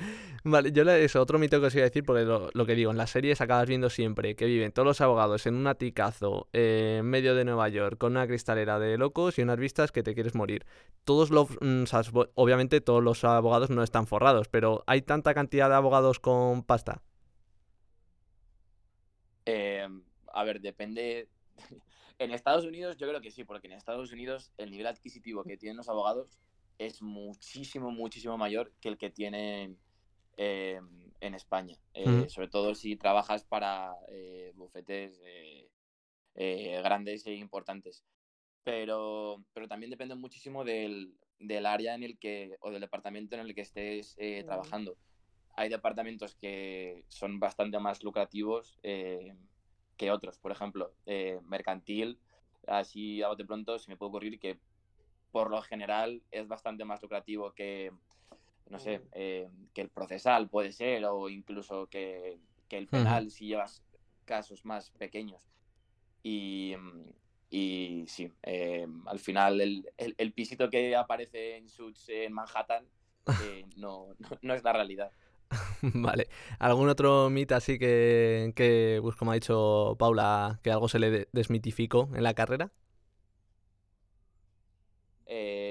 [0.45, 2.91] Vale, yo le- eso, otro mito que os iba a decir, porque lo, que digo,
[2.91, 6.99] en las series acabas viendo siempre que viven todos los abogados en un aticazo eh,
[7.01, 10.15] en medio de Nueva York con una cristalera de locos y unas vistas que te
[10.15, 10.67] quieres morir.
[11.05, 11.85] Todos los, mm,
[12.35, 17.03] obviamente todos los abogados no están forrados, pero hay tanta cantidad de abogados con pasta.
[19.47, 19.87] Eh,
[20.33, 21.29] a ver, depende.
[22.19, 25.57] En Estados Unidos yo creo que sí, porque en Estados Unidos el nivel adquisitivo que
[25.57, 26.39] tienen los abogados
[26.79, 29.77] es muchísimo, muchísimo mayor que el que tienen
[30.37, 30.81] eh,
[31.21, 31.77] en España.
[31.95, 32.31] Eh, Ujú.
[32.31, 35.69] Sobre todo si trabajas para eh, bufetes eh,
[36.35, 38.05] eh, grandes e importantes.
[38.65, 43.43] Pero, pero también depende muchísimo del, del área en el que, o del departamento en
[43.43, 44.47] el que estés eh, Mm.
[44.47, 44.97] trabajando.
[45.57, 50.39] Hay departamentos que son bastante más lucrativos que otros.
[50.39, 50.93] Por ejemplo,
[51.43, 52.19] mercantil,
[52.67, 54.59] así a bote pronto se me puede ocurrir que
[55.31, 57.93] por lo general es bastante más lucrativo que,
[58.71, 63.47] no sé, eh, que el procesal puede ser, o incluso que, que el penal si
[63.49, 63.83] llevas
[64.25, 65.43] casos más pequeños.
[66.23, 67.11] Y, mm,
[67.51, 72.87] y sí, eh, al final el, el- el pisito que aparece en Suits en Manhattan
[73.39, 75.13] eh, no, no, no es la realidad.
[75.83, 76.29] Vale.
[76.59, 81.11] ¿Algún otro mito así que, que, pues como ha dicho Paula, que algo se le
[81.11, 82.73] de- desmitificó en la carrera?
[85.27, 85.64] Eh,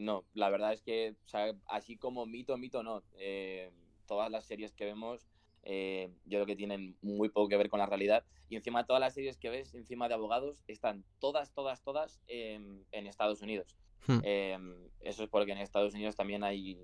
[0.00, 3.02] no, la verdad es que, o sea, así como mito, mito no.
[3.18, 3.70] Eh,
[4.06, 5.28] todas las series que vemos,
[5.62, 8.24] eh, yo creo que tienen muy poco que ver con la realidad.
[8.48, 12.84] Y encima todas las series que ves, encima de abogados, están todas, todas, todas en,
[12.90, 13.76] en Estados Unidos.
[14.06, 14.18] Hmm.
[14.24, 14.58] Eh,
[15.00, 16.78] eso es porque en Estados Unidos también hay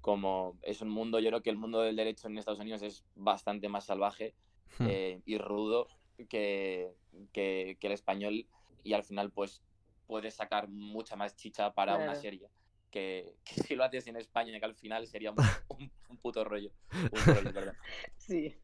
[0.00, 3.04] como es un mundo, yo creo que el mundo del derecho en Estados Unidos es
[3.14, 4.34] bastante más salvaje
[4.78, 4.86] Hmm.
[5.24, 5.88] y rudo
[6.28, 6.92] que,
[7.32, 8.46] que, que el español
[8.84, 9.62] y al final pues
[10.08, 12.48] puedes sacar mucha más chicha para una serie
[12.90, 15.36] que, que si lo haces en España que al final sería un,
[15.68, 16.72] un- un puto rollo.
[16.92, 17.76] Un rollo, perdón.
[18.16, 18.54] Sí.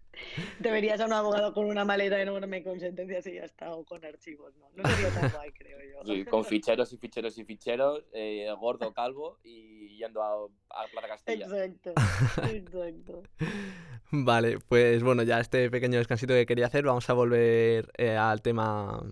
[0.60, 4.04] Deberías a un abogado con una maleta enorme con sentencias y ya está, o con
[4.04, 4.68] archivos, ¿no?
[4.76, 6.04] No sería tan guay, creo yo.
[6.06, 10.34] Sí, con ficheros y ficheros y ficheros, eh, gordo, calvo y yendo a,
[10.70, 11.46] a Plata Castilla.
[11.46, 11.94] Exacto,
[12.46, 13.22] exacto.
[14.12, 18.40] Vale, pues bueno, ya este pequeño descansito que quería hacer, vamos a volver eh, al
[18.42, 19.02] tema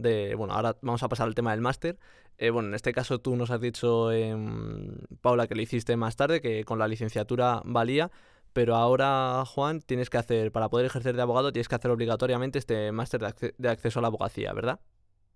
[0.00, 1.98] de, bueno, ahora vamos a pasar al tema del máster.
[2.38, 6.16] Eh, bueno, en este caso tú nos has dicho, em, Paula, que lo hiciste más
[6.16, 8.10] tarde, que con la licenciatura valía,
[8.52, 12.58] pero ahora, Juan, tienes que hacer, para poder ejercer de abogado, tienes que hacer obligatoriamente
[12.58, 14.80] este máster de, acce- de acceso a la abogacía, ¿verdad?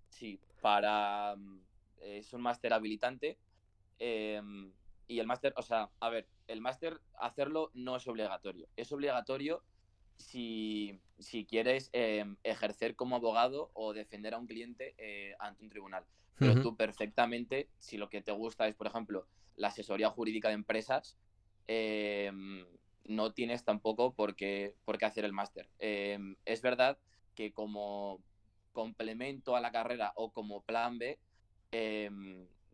[0.09, 1.35] Sí, para.
[1.35, 1.59] mm,
[1.97, 3.39] Es un máster habilitante.
[3.99, 4.73] em,
[5.07, 8.67] y el máster, o sea, a ver, el máster hacerlo no es obligatorio.
[8.75, 9.63] Es obligatorio
[10.17, 15.69] si, si quieres eh, ejercer como abogado o defender a un cliente eh, ante un
[15.69, 16.05] tribunal.
[16.37, 19.25] Pero tú perfectamente, si lo que te gusta es, por ejemplo,
[19.55, 21.17] la asesoría jurídica de empresas,
[21.67, 22.29] eh,
[23.05, 25.69] no tienes tampoco por qué, por qué hacer el máster.
[25.79, 26.97] Eh, es verdad
[27.35, 28.21] que como
[28.73, 31.19] complemento a la carrera o como plan B,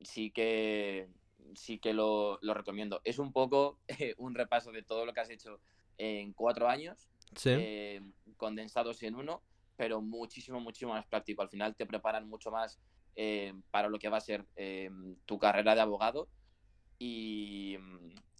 [0.04, 1.08] sí que,
[1.56, 3.02] sí que lo, lo recomiendo.
[3.04, 5.60] Es un poco eh, un repaso de todo lo que has hecho
[5.98, 7.52] en cuatro años, Sí.
[7.56, 8.02] eh,
[8.38, 9.42] condensados en uno,
[9.76, 11.42] pero muchísimo, muchísimo más práctico.
[11.42, 12.80] Al final te preparan mucho más
[13.16, 14.90] eh, para lo que va a ser eh,
[15.26, 16.28] tu carrera de abogado
[17.00, 17.78] y,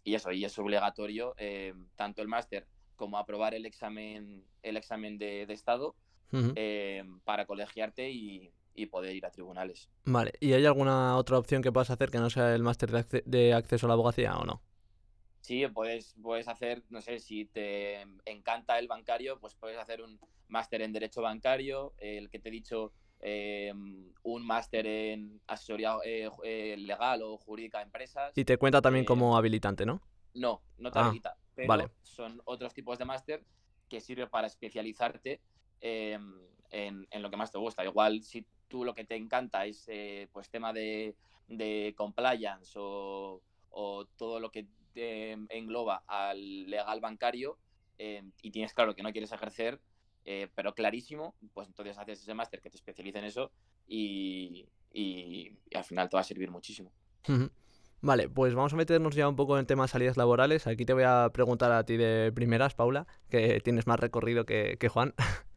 [0.04, 5.18] y eso, y es obligatorio eh, tanto el máster como aprobar el examen, el examen
[5.18, 5.96] de, de estado
[7.24, 9.88] para colegiarte y, y poder ir a tribunales.
[10.04, 12.98] Vale, ¿y hay alguna otra opción que puedas hacer que no sea el máster de,
[13.00, 14.62] acce- de acceso a la abogacía o no?
[15.42, 20.18] Sí, puedes, puedes hacer, no sé, si te encanta el bancario, pues puedes hacer un
[20.48, 26.30] máster en Derecho Bancario, el que te he dicho, eh, un máster en asesoría eh,
[26.44, 28.32] eh, legal o jurídica de empresas.
[28.36, 30.00] Y te cuenta también Eh, como habilitante, ¿no?
[30.34, 31.90] No, no te Ah, habilita, pero vale.
[32.02, 33.44] son otros tipos de máster
[33.88, 35.40] que sirve para especializarte
[35.80, 37.84] en, en lo que más te gusta.
[37.84, 39.86] Igual si tú lo que te encanta es
[40.32, 41.16] pues tema de,
[41.48, 47.58] de compliance o, o todo lo que te engloba al legal bancario
[47.98, 49.80] eh, y tienes claro que no quieres ejercer,
[50.24, 53.52] eh, pero clarísimo, pues entonces haces ese máster que te especializa en eso
[53.86, 56.92] y, y- al final te va a servir muchísimo.
[58.00, 60.66] Vale, pues vamos a meternos ya un poco en el tema de salidas laborales.
[60.66, 64.76] Aquí te voy a preguntar a ti de primeras, Paula, que tienes más recorrido que,
[64.78, 65.14] que Juan.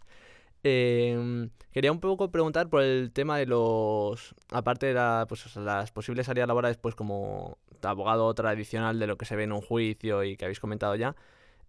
[0.67, 6.25] Em, quería un poco preguntar por el tema de los, aparte de pues, las posibles
[6.25, 10.37] salidas laborales, pues como abogado tradicional de lo que se ve en un juicio y
[10.37, 11.15] que habéis comentado ya,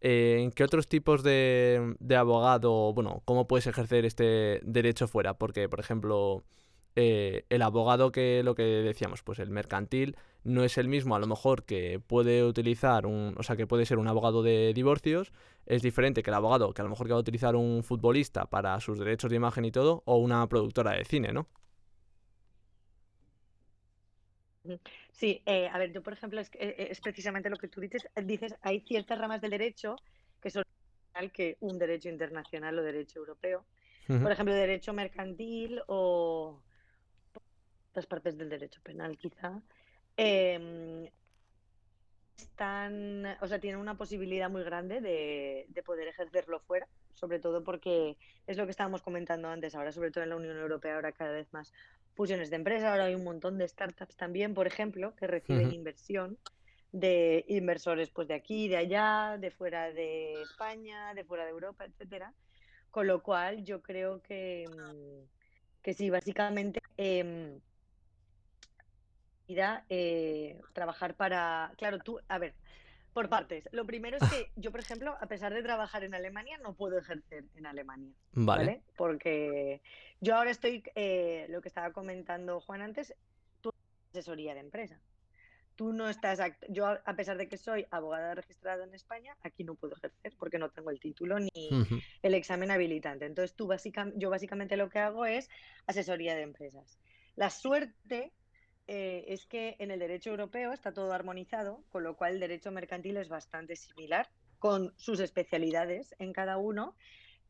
[0.00, 5.34] eh, ¿en qué otros tipos de, abogado, bueno, cómo puedes ejercer este derecho fuera?
[5.34, 6.44] Porque, por ejemplo,
[6.96, 11.18] eh, el abogado que lo que decíamos, pues el mercantil no es el mismo a
[11.18, 15.32] lo mejor que puede utilizar un, o sea, que puede ser un abogado de divorcios,
[15.66, 18.46] es diferente que el abogado que a lo mejor que va a utilizar un futbolista
[18.46, 21.48] para sus derechos de imagen y todo, o una productora de cine, ¿no?
[25.16, 27.80] Sí, eh, a ver, yo por ejemplo, es, que, eh, es precisamente lo que tú
[27.80, 29.96] dices, dices, hay ciertas ramas del derecho
[30.42, 30.62] que son
[31.32, 33.64] que un derecho internacional o derecho europeo.
[34.06, 36.62] Por ejemplo, derecho mercantil o
[37.90, 39.62] otras partes del derecho penal, quizá.
[40.18, 41.08] em,
[42.36, 47.64] están, o sea, tienen una posibilidad muy grande de, de poder ejercerlo fuera, sobre todo
[47.64, 51.12] porque es lo que estábamos comentando antes, ahora sobre todo en la Unión Europea, ahora
[51.12, 51.72] cada vez más
[52.16, 56.38] fusiones de empresas, ahora hay un montón de startups también, por ejemplo, que reciben inversión
[56.92, 61.84] de inversores pues de aquí, de allá, de fuera de España, de fuera de Europa,
[61.84, 62.32] etcétera.
[62.90, 66.80] Con lo cual yo creo que, mm, que sí, básicamente
[69.46, 72.54] irá, eh, trabajar para, claro, tú, a ver,
[73.16, 73.66] por partes.
[73.72, 76.98] Lo primero es que yo, por ejemplo, a pesar de trabajar en Alemania, no puedo
[76.98, 78.12] ejercer en Alemania.
[78.32, 78.64] Vale.
[78.66, 78.82] ¿vale?
[78.94, 79.80] Porque
[80.20, 83.14] yo ahora estoy, eh, lo que estaba comentando Juan antes,
[83.62, 83.72] tú
[84.10, 85.00] asesoría de empresa.
[85.76, 89.76] Tú no estás, yo a pesar de que soy abogada registrada en España, aquí no
[89.76, 91.70] puedo ejercer porque no tengo el título ni
[92.20, 93.24] el examen habilitante.
[93.24, 95.48] Entonces tú básicamente, yo básicamente lo que hago es
[95.86, 96.98] asesoría de empresas.
[97.34, 98.34] La suerte
[98.88, 102.70] eh, es que en el derecho europeo está todo armonizado, con lo cual el derecho
[102.70, 106.96] mercantil es bastante similar, con sus especialidades en cada uno,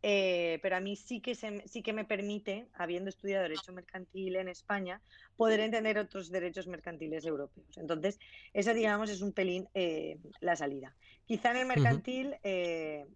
[0.03, 4.37] eh, pero a mí sí que, se, sí que me permite, habiendo estudiado Derecho Mercantil
[4.37, 5.01] en España,
[5.37, 7.77] poder entender otros derechos mercantiles europeos.
[7.77, 8.19] Entonces,
[8.53, 10.95] esa, digamos, es un pelín eh, la salida.
[11.25, 13.07] Quizá en el mercantil eh,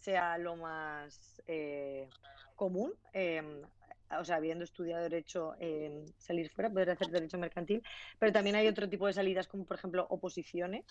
[0.00, 1.42] sea lo más
[2.56, 2.92] común,
[4.20, 7.82] o sea, habiendo estudiado Derecho, eh, salir fuera, poder hacer Derecho Mercantil,
[8.18, 10.84] pero también hay otro tipo de salidas, como por ejemplo oposiciones.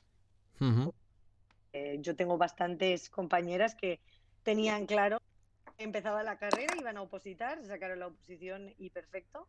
[1.74, 3.99] Eh, yo tengo bastantes compañeras que
[4.43, 5.17] tenían claro
[5.78, 9.47] empezaba la carrera, iban a opositar, sacaron la oposición y perfecto.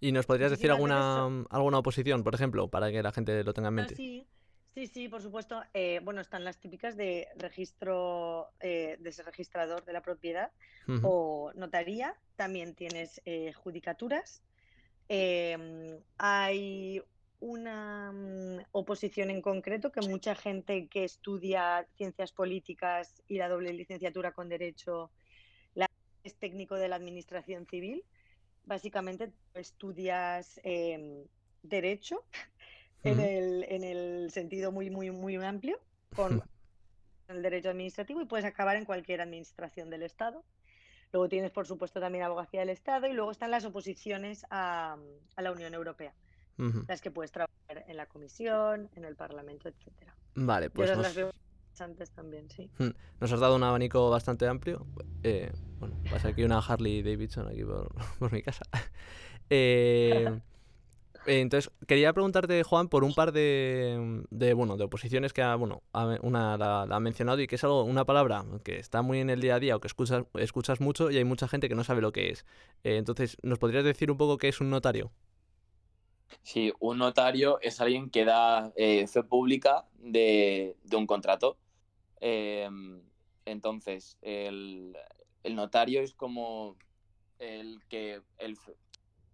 [0.00, 3.68] ¿Y nos podrías decir alguna, alguna oposición, por ejemplo, para que la gente lo tenga
[3.68, 3.96] en Ah, mente?
[3.96, 4.26] sí,
[4.74, 5.62] sí, sí, por supuesto.
[5.74, 10.50] Eh, bueno, están las típicas de registro, eh, de ser registrador de la propiedad
[11.02, 12.14] o notaría.
[12.36, 14.42] También tienes eh, judicaturas.
[15.08, 17.02] Eh, hay
[17.40, 23.72] una mm, oposición en concreto que mucha gente que estudia ciencias políticas y la doble
[23.72, 25.10] licenciatura con derecho
[25.74, 25.88] la
[26.22, 28.04] es técnico de la administración civil.
[28.66, 30.60] Básicamente estudias
[33.04, 35.78] en, el, en el sentido muy, muy, muy amplio,
[36.14, 36.42] con
[37.28, 40.44] el derecho administrativo y puedes acabar en cualquier administración del Estado.
[41.12, 44.96] Luego tienes, por supuesto, también abogacía del Estado y luego están las oposiciones a,
[45.36, 46.14] a la Unión Europea,
[46.86, 50.14] las que puedes trabajar en la Comisión, en el Parlamento, etcétera.
[50.34, 52.70] Vale, pues nos, las veo interesantes también, sí.
[53.20, 54.86] nos has dado un abanico bastante amplio.
[55.22, 58.64] Eh, bueno, pasa aquí una Harley Davidson aquí por, por mi casa.
[59.52, 60.40] Eh,
[61.26, 65.82] entonces, quería preguntarte, Juan, por un par de, bueno, de oposiciones que ha, bueno,
[66.22, 69.40] una la, ha mencionado y que es algo, una palabra que está muy en el
[69.40, 72.00] día a día o que escuchas, escuchas mucho y hay mucha gente que no sabe
[72.00, 72.46] lo que es.
[72.84, 75.10] Eh, entonces, ¿nos podrías decir un poco qué es un notario?
[76.42, 81.58] Sí, un notario es alguien que da eh, fe pública de, un contrato.
[82.20, 83.02] Em,
[83.44, 84.96] entonces, el,
[85.42, 86.76] el notario es como
[87.38, 88.56] el que, el,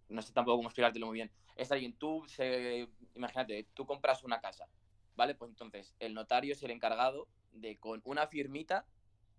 [0.09, 4.39] no sé tampoco cómo explicártelo muy bien, es alguien, tú, se, imagínate, tú compras una
[4.39, 4.67] casa,
[5.15, 5.35] ¿vale?
[5.35, 8.85] Pues entonces, el notario es el encargado de, con una firmita,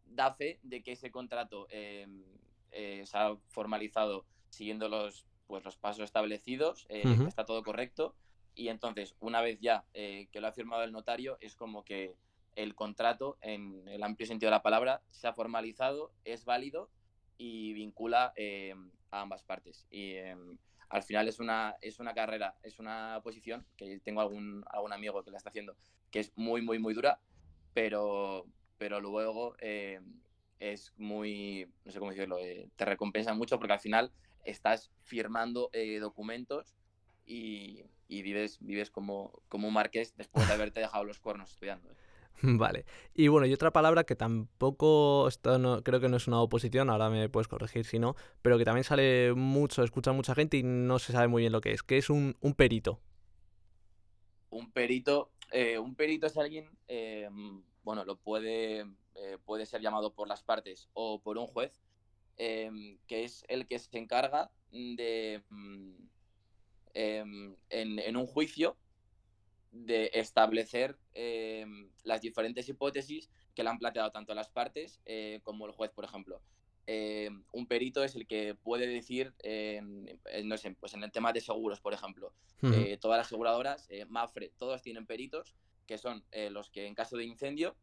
[0.04, 2.24] da fe de que ese contrato em,
[2.72, 8.14] eh, se ha formalizado siguiendo los, pues, los pasos establecidos, eh, que está todo correcto,
[8.54, 12.16] y entonces, una vez ya eh, que lo ha firmado el notario, es como que
[12.56, 16.90] el contrato, en el amplio sentido de la palabra, se ha formalizado, es válido
[17.36, 18.74] y vincula eh,
[19.10, 19.86] a ambas partes.
[19.90, 20.36] Y eh,
[20.88, 25.22] al final es una, es una carrera, es una posición que tengo algún, algún amigo
[25.22, 25.76] que la está haciendo,
[26.10, 27.20] que es muy, muy, muy dura,
[27.74, 28.46] pero,
[28.78, 30.00] pero luego eh,
[30.58, 34.12] es muy, no sé cómo decirlo, eh, te recompensa mucho porque al final
[34.44, 36.74] estás firmando eh, documentos
[37.26, 41.90] y, y vives, vives como, como un marqués después de haberte dejado los cuernos estudiando.
[42.42, 42.84] Vale.
[43.14, 46.90] Y bueno, y otra palabra que tampoco, esto no, creo que no es una oposición,
[46.90, 50.62] ahora me puedes corregir si no, pero que también sale mucho, escucha mucha gente y
[50.62, 53.00] no se sabe muy bien lo que es, que es un, un perito.
[54.50, 57.28] un perito, eh, un perito es alguien, eh,
[57.82, 58.80] bueno, lo puede,
[59.14, 61.80] eh, puede ser llamado por las partes o por un juez,
[62.36, 62.70] eh,
[63.06, 65.92] que es el que se encarga de, mm,
[66.94, 68.76] en, en un juicio,
[69.70, 71.66] de establecer eh,
[72.04, 76.04] las diferentes hipótesis que le han planteado tanto las partes eh, como el juez, por
[76.04, 76.40] ejemplo.
[76.86, 79.34] Eh, un perito es el que puede decir,
[80.44, 82.32] no sé, pues en el tema de seguros, por ejemplo,
[83.00, 85.54] todas las aseguradoras, Mafre, todos tienen peritos
[85.86, 87.76] que son los que en caso de incendio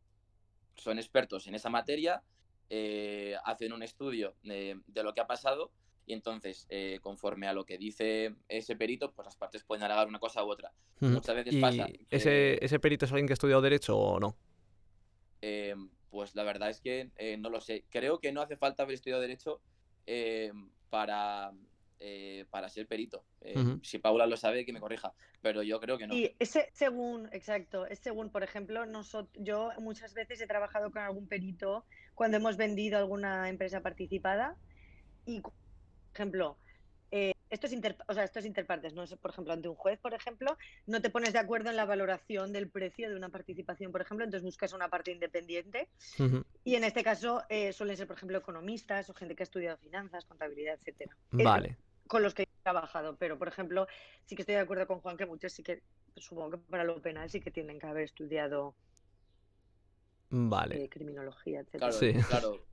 [0.76, 2.24] son expertos en esa materia,
[3.44, 5.72] hacen un estudio de, de lo que ha pasado
[6.06, 10.08] y entonces, eh, conforme a lo que dice ese perito, pues las partes pueden alegar
[10.08, 10.72] una cosa u otra.
[11.00, 14.20] Muchas veces ¿Y pasa ese, que- ese perito es alguien que ha estudiado Derecho o
[14.20, 14.36] no?
[15.42, 15.76] Eh,
[16.10, 17.86] pues la verdad es que eh, no lo sé.
[17.90, 19.62] Creo que no hace falta haber estudiado Derecho
[20.06, 20.52] eh,
[20.90, 21.52] para,
[22.00, 23.26] eh, para ser perito.
[23.42, 23.80] Eh, Ujú.
[23.84, 25.14] Si Paula lo sabe, que me corrija.
[25.42, 26.16] Pero yo creo que no.
[26.16, 31.02] Y ese, según, exacto, es según, por ejemplo, nosotros, yo muchas veces he trabajado con
[31.02, 34.56] algún perito cuando hemos vendido alguna empresa participada
[35.26, 35.42] y,
[36.16, 36.58] ejemplo,
[37.12, 39.04] eh, esto, es inter, o sea, esto es interpartes, ¿no?
[39.04, 40.58] Es, por ejemplo, ante un juez, por ejemplo,
[40.88, 44.26] no te pones de acuerdo en la valoración del precio de una participación, por ejemplo,
[44.26, 45.90] entonces buscas una parte independiente
[46.64, 49.78] y en este caso eh, suelen ser, por ejemplo, economistas o gente que ha estudiado
[49.78, 51.16] finanzas, contabilidad, etcétera.
[51.38, 51.78] Es- Vale.
[52.08, 53.88] con los que he trabajado, pero por ejemplo,
[54.26, 55.82] sí que estoy de acuerdo con Juan que muchos sí que,
[56.16, 58.76] supongo que para lo penal sí que tienen que haber estudiado
[60.30, 60.84] Vale.
[60.84, 61.92] eh, criminología, etcétera.
[61.92, 62.14] Claro, Sí.
[62.28, 62.66] claro,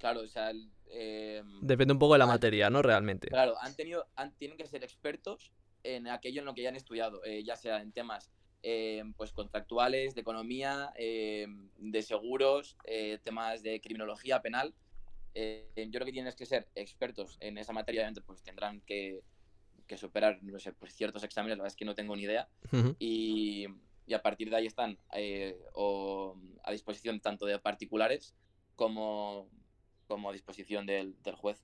[0.00, 0.20] claro.
[0.22, 2.82] O sea, el, eh, Depende un poco de la Ah, materia, ¿no?
[2.82, 3.28] Realmente.
[3.28, 5.52] claro, han tenido, han- tienen que ser expertos
[5.84, 8.32] en aquello en lo que ya han estudiado, eh, ya sea en temas
[8.62, 11.46] eh, pues contractuales, de economía, eh,
[11.78, 14.74] de seguros, eh, temas de criminología penal.
[15.32, 19.22] Eh, yo creo que tienes que ser expertos en esa materia, obviamente, pues tendrán que,
[19.86, 22.50] que superar, no sé, pues ciertos exámenes, la verdad es que no tengo ni idea.
[22.72, 22.96] Ujú.
[22.98, 23.66] y,
[24.06, 28.34] y a partir de ahí están eh, o a disposición tanto de particulares
[28.76, 29.48] como,
[30.10, 31.62] como a disposición del, del juez.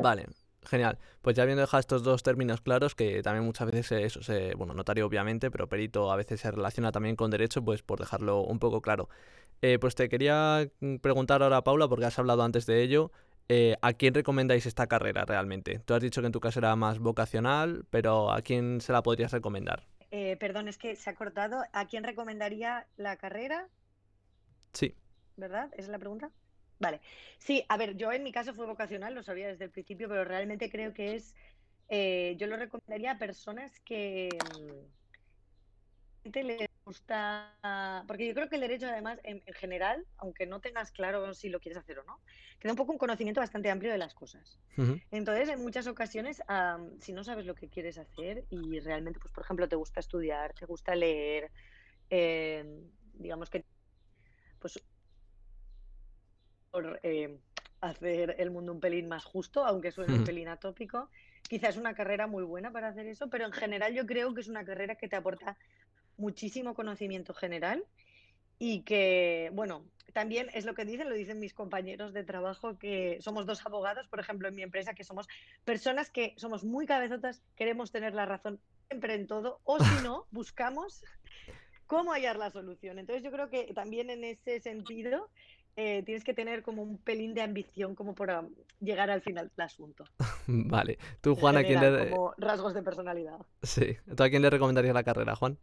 [0.00, 0.26] Vale,
[0.64, 0.98] genial.
[1.20, 4.72] Pues ya habiendo dejado estos dos términos claros, que también muchas veces eso se, bueno,
[4.72, 8.58] notario obviamente, pero perito a veces se relaciona también con derecho, pues por dejarlo un
[8.58, 9.08] poco claro.
[9.60, 13.10] Eh, pues te quería mm, preguntar ahora, Paula, porque has hablado antes de ello,
[13.48, 15.80] eh, ¿a quién recomendáis esta carrera realmente?
[15.80, 19.02] Tú has dicho que en tu caso era más vocacional, pero ¿a quién se la
[19.02, 19.86] podrías recomendar?
[20.10, 21.62] Eh, perdón, es que se ha cortado.
[21.72, 23.68] ¿A quién recomendaría la carrera?
[24.72, 24.94] Sí.
[25.36, 25.70] ¿Verdad?
[25.72, 26.30] ¿Esa es la pregunta?
[26.82, 27.00] Vale.
[27.38, 30.24] Sí, a ver, yo en mi caso fue vocacional, lo sabía desde el principio, pero
[30.24, 31.36] realmente creo que es,
[31.88, 34.28] eh, yo lo recomendaría a personas que
[36.24, 37.54] mm, le gusta,
[38.08, 41.50] porque yo creo que el derecho además en, en, general, aunque no tengas claro si
[41.50, 42.18] lo quieres hacer o no,
[42.58, 44.58] te da un poco un conocimiento bastante amplio de las cosas.
[44.76, 45.02] Uh -huh.
[45.12, 49.32] Entonces, en muchas ocasiones, um, si no sabes lo que quieres hacer y realmente, pues
[49.32, 51.52] por ejemplo, te gusta estudiar, te gusta leer,
[52.10, 52.64] eh,
[53.14, 53.64] digamos que,
[54.58, 54.82] pues,
[57.02, 57.38] eh,
[57.80, 61.10] hacer el mundo un pelín más justo, aunque suene un pelín atópico,
[61.48, 64.40] quizás es una carrera muy buena para hacer eso, pero en general yo creo que
[64.40, 65.56] es una carrera que te aporta
[66.16, 67.84] muchísimo conocimiento general
[68.58, 73.18] y que, bueno, también es lo que dicen, lo dicen mis compañeros de trabajo, que
[73.20, 75.26] somos dos abogados, por ejemplo, en mi empresa, que somos
[75.64, 80.26] personas que somos muy cabezotas, queremos tener la razón siempre en todo, o si no,
[80.30, 81.04] buscamos
[81.86, 82.98] cómo hallar la solución.
[82.98, 85.28] Entonces yo creo que también en ese sentido
[85.76, 88.44] eh, tienes que tener como un pelín de ambición como para
[88.80, 90.04] llegar al final del asunto.
[90.46, 90.98] Vale.
[91.20, 92.10] Tú, Juan, ¿a quién le...
[92.10, 93.38] como rasgos de personalidad.
[93.62, 93.96] Sí.
[94.16, 95.58] ¿Tú a quién le recomendarías la carrera, Juan?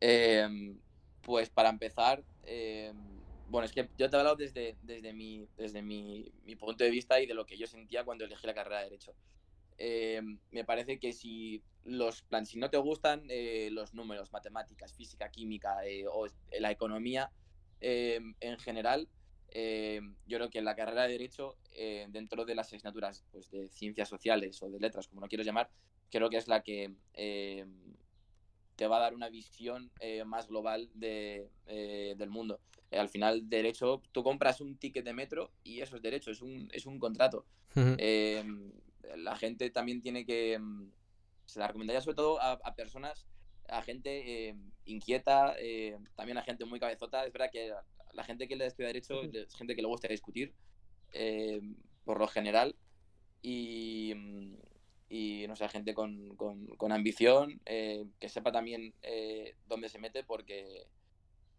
[0.00, 0.76] Eh,
[1.22, 2.92] pues para empezar, eh,
[3.48, 6.90] bueno, es que yo te he hablado desde, desde, mi, desde mi, mi, punto de
[6.90, 9.14] vista y de lo que yo sentía cuando elegí la carrera de Derecho.
[9.78, 14.94] Eh, me parece que si los plan, si no te gustan eh, los números, matemáticas,
[14.94, 16.26] física, química eh, o
[16.58, 17.30] la economía
[17.80, 19.08] en general,
[19.48, 23.68] eh, yo creo que la carrera de Derecho, eh, dentro de las asignaturas pues, de
[23.68, 25.70] ciencias sociales o de letras, como lo quieras llamar,
[26.10, 27.64] creo que es la que eh,
[28.76, 32.60] te va a dar una visión eh, más global de, eh, del mundo.
[32.90, 36.42] Eh, al final, derecho, tú compras un ticket de metro y eso es derecho, es
[36.42, 37.46] un, es un contrato.
[37.76, 37.96] Uh -huh.
[37.98, 38.44] Eh,
[39.16, 40.90] la gente también tiene que, mm,
[41.46, 43.26] se la recomendaría sobre todo a, a personas,
[43.68, 47.24] a gente eh, inquieta, eh, también a gente muy cabezota.
[47.26, 47.72] Es verdad que
[48.12, 50.54] la gente que le estudia derecho es gente que le gusta discutir,
[51.12, 51.60] eh,
[52.04, 52.76] por lo general,
[53.42, 54.14] y,
[55.08, 58.94] y no sé, gente con, con, con ambición, que sepa también
[59.66, 60.86] dónde se mete, porque,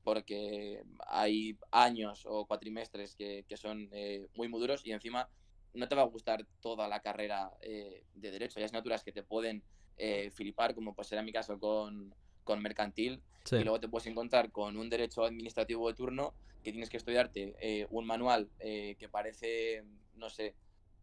[0.03, 3.89] porque hay años o cuatrimestres que, que son
[4.35, 5.29] muy, muy duros y encima
[5.73, 8.59] no te va a gustar toda la carrera de derecho.
[8.59, 9.63] Hay asignaturas que te pueden
[9.97, 13.57] eh, flipar, como pues será mi caso con, con mercantil, Sí.
[13.57, 16.33] y luego te puedes encontrar con un derecho administrativo de turno
[16.63, 19.83] que tienes que estudiarte eh, un manual eh, que parece,
[20.15, 20.55] no sé,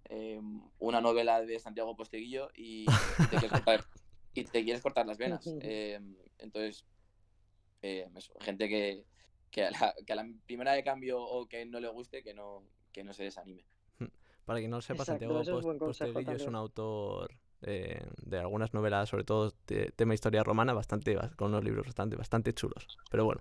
[0.09, 0.41] eh,
[0.81, 2.87] una novela de Santiago Posteguillo y, y
[3.31, 3.85] te, quieres cortar,
[4.35, 5.47] y te quieres cortar las venas.
[5.63, 6.01] Eh,
[6.39, 6.85] entonces,
[7.83, 9.05] eh, eso, gente que,
[9.53, 12.35] que, a la, que a la primera de cambio o que no le guste, que
[12.35, 13.65] no, que no se desanime.
[14.45, 18.39] Para quien no lo sepa, Exacto, Santiago es Post- Posteguillo es un autor eh, de
[18.39, 22.53] algunas novelas, sobre todo de tema historia romana, bastante, bas- con unos libros bastante, bastante
[22.53, 22.99] chulos.
[23.11, 23.41] Pero bueno.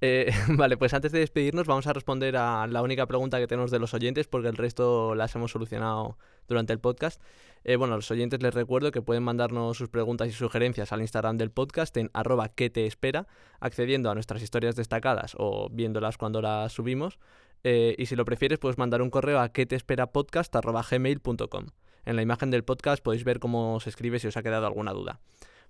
[0.00, 3.72] Eh, vale, pues antes de despedirnos vamos a responder a la única pregunta que tenemos
[3.72, 7.20] de los oyentes, porque el resto las hemos solucionado durante el podcast.
[7.64, 11.00] Eh, bueno, a los oyentes les recuerdo que pueden mandarnos sus preguntas y sugerencias al
[11.00, 13.26] Instagram del podcast en arroba que te espera,
[13.58, 17.18] accediendo a nuestras historias destacadas o viéndolas cuando las subimos.
[17.64, 21.66] Y si lo prefieres, puedes mandar un correo a que te espera podcast@gmail.com.
[22.08, 24.94] En la imagen del podcast podéis ver cómo se escribe si os ha quedado alguna
[24.94, 25.20] duda.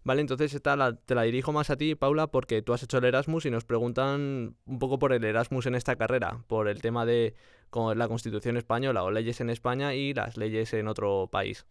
[0.05, 3.07] Vale, entonces esta te la dirijo más a ti, Paula, porque tú has hecho el
[3.07, 7.05] Erasmus y nos preguntan un poco por el Erasmus en esta carrera, por el tema
[7.05, 7.35] de
[7.75, 11.67] la Constitución española o leyes en España y las leyes en otro país.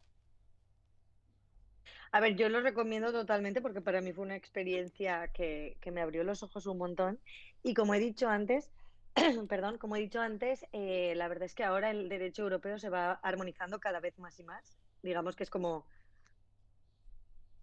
[2.12, 6.26] A ver, yo lo recomiendo totalmente porque para mí fue una experiencia que me abrió
[6.26, 7.20] los ojos un montón.
[7.64, 8.70] Y como he dicho antes,
[9.50, 12.90] perdón, como he dicho antes, eh, la verdad es que ahora el derecho europeo se
[12.90, 14.78] va armonizando cada vez más y más.
[15.02, 15.86] Digamos que es como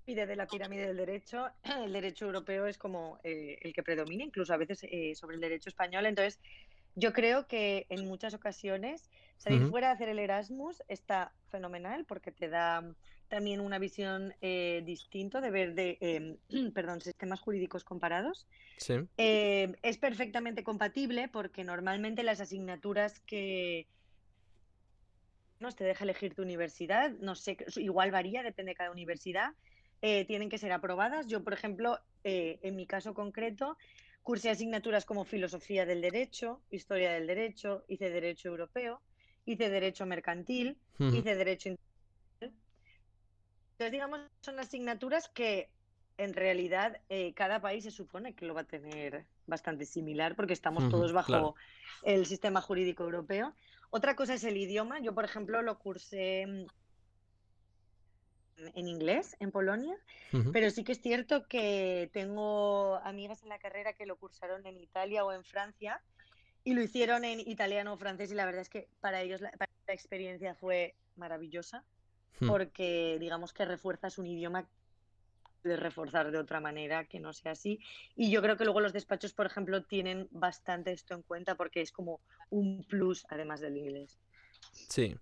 [0.04, 1.48] pide de la pirámide del derecho,
[1.84, 5.40] el derecho europeo es como eh, el que predomina, incluso a veces eh, sobre el
[5.40, 6.06] derecho español.
[6.06, 6.40] Entonces,
[6.94, 9.10] yo creo que en muchas ocasiones
[9.44, 12.82] salir fuera a hacer el Erasmus está fenomenal porque te da
[13.28, 16.36] también una visión eh, distinta de ver de, eh,
[16.74, 18.46] perdón, sistemas jurídicos comparados.
[18.78, 18.94] Sí.
[19.18, 23.86] Eh, es perfectamente compatible porque normalmente las asignaturas que
[25.60, 29.52] nos te deja elegir tu universidad, no sé, igual varía, depende de cada universidad,
[30.02, 31.26] eh, tienen que ser aprobadas.
[31.26, 33.76] Yo, por ejemplo, eh, en mi caso concreto,
[34.22, 39.00] cursé asignaturas como filosofía del derecho, historia del derecho, hice derecho europeo,
[39.46, 42.64] hice derecho mercantil, hice derecho internacional.
[43.72, 45.68] Entonces, digamos, son asignaturas que
[46.16, 50.52] en realidad eh, cada país se supone que lo va a tener bastante similar porque
[50.52, 51.54] estamos todos bajo claro.
[52.04, 53.52] el sistema jurídico europeo.
[53.90, 55.00] Otra cosa es el idioma.
[55.00, 56.42] Yo, por ejemplo, lo cursé
[58.56, 59.96] en inglés en Polonia,
[60.52, 64.80] pero sí que es cierto que tengo amigas en la carrera que lo cursaron en
[64.80, 66.00] Italia o en Francia
[66.64, 69.50] y lo hicieron en italiano o francés y la verdad es que para ellos la,
[69.52, 71.84] para la experiencia fue maravillosa
[72.40, 72.48] Hmm.
[72.48, 74.68] porque digamos que refuerzas un idioma
[75.62, 77.80] de reforzar de otra manera que no sea así.
[78.14, 81.80] Y yo creo que luego los despachos, por ejemplo, tienen bastante esto en cuenta porque
[81.80, 84.18] es como un plus además del inglés.
[84.88, 85.16] Sí.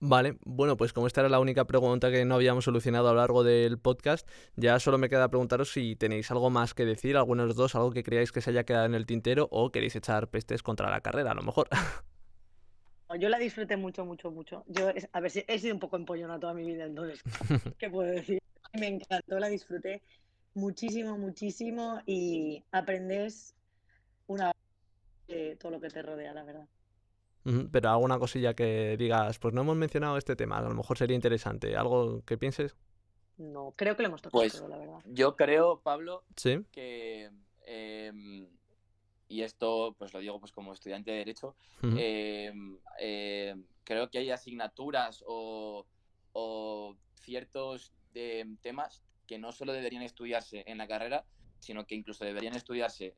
[0.00, 3.18] Vale, bueno, pues como esta era la única pregunta que no habíamos solucionado a lo
[3.18, 7.56] largo del podcast, ya solo me queda preguntaros si tenéis algo más que decir, algunos
[7.56, 10.62] dos, algo que creáis que se haya quedado en el tintero o queréis echar pestes
[10.62, 11.68] contra la carrera, a lo mejor.
[13.18, 14.64] Yo la disfruté mucho, mucho, mucho.
[14.68, 17.20] Yo, a ver, he sido un poco empollona toda mi vida, entonces,
[17.78, 18.38] ¿qué puedo decir?
[18.78, 20.02] Me encantó, la disfruté
[20.54, 23.54] muchísimo, muchísimo y aprendes
[24.26, 24.52] una
[25.26, 26.68] de todo lo que te rodea, la verdad.
[27.72, 31.14] Pero alguna cosilla que digas, pues no hemos mencionado este tema, a lo mejor sería
[31.14, 31.76] interesante.
[31.76, 32.76] ¿Algo que pienses?
[33.38, 34.98] No, creo que lo hemos tocado Pues todo, la verdad.
[35.06, 36.64] yo creo, Pablo, Sí.
[36.72, 37.30] que
[37.64, 38.48] em,
[39.28, 44.30] y esto pues lo digo pues como estudiante de derecho em, em, creo que hay
[44.30, 45.86] asignaturas o,
[46.32, 51.24] o ciertos em, temas que no solo deberían estudiarse en la carrera
[51.60, 53.16] sino que incluso deberían estudiarse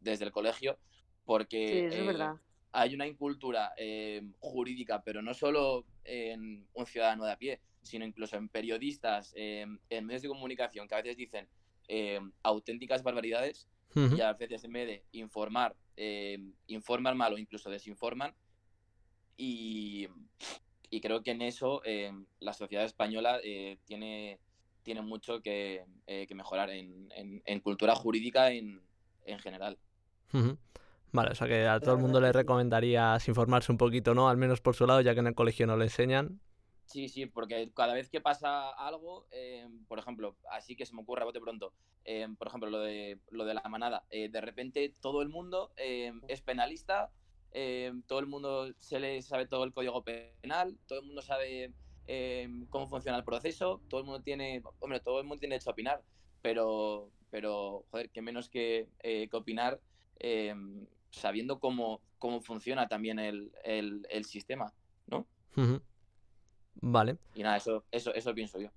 [0.00, 0.78] desde el colegio
[1.24, 2.36] porque Sí, es eh, verdad.
[2.72, 8.04] Hay una incultura em, jurídica, pero no solo en un ciudadano de a pie, sino
[8.04, 11.48] incluso en periodistas, em, en medios de comunicación, que a veces dicen
[11.88, 14.16] em, auténticas barbaridades Ujú.
[14.16, 15.76] y a veces en vez de informar,
[16.66, 18.34] informan mal o incluso desinforman.
[19.36, 20.06] Y,
[20.90, 21.82] y creo que en eso
[22.40, 24.38] la sociedad española eh, tiene,
[24.82, 28.80] tiene mucho que, eh, que mejorar en, en- en cultura jurídica en,
[29.24, 29.78] en general.
[30.32, 30.56] Ujú.
[31.12, 34.28] Vale, o sea que a todo el mundo le que recomendarías informarse un poquito, ¿no?
[34.28, 36.40] Al menos por su lado, ya que en el colegio no le enseñan.
[36.86, 41.00] Sí, sí, porque cada vez que pasa algo, eh, por ejemplo, así que se me
[41.02, 41.72] ocurre a bote pronto,
[42.04, 45.72] eh, por ejemplo, lo de, lo de la manada, eh, de repente todo el mundo
[45.76, 47.10] eh, es penalista,
[47.52, 51.72] eh, todo el mundo se le sabe todo el código penal, todo el mundo sabe
[52.06, 55.70] eh, cómo funciona el proceso, todo el mundo tiene, hombre, todo el mundo tiene derecho
[55.70, 56.02] a opinar,
[56.42, 59.80] pero, pero joder, qué menos que, que opinar
[61.12, 64.72] sabiendo cómo, cómo funciona también el, el, el sistema,
[65.06, 65.26] ¿no?
[66.80, 67.18] Vale.
[67.34, 68.70] Y nada, eso, eso, eso pienso yo.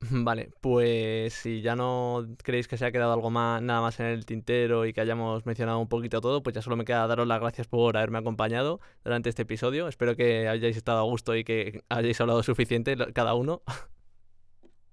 [0.10, 4.06] Vale, pues si ya no creéis que se ha quedado algo más, nada más en
[4.06, 7.26] el tintero y que hayamos mencionado un poquito todo, pues ya solo me queda daros
[7.26, 9.88] las gracias por haberme acompañado durante este episodio.
[9.88, 13.62] Espero que hayáis estado a gusto y que hayáis hablado suficiente cada uno.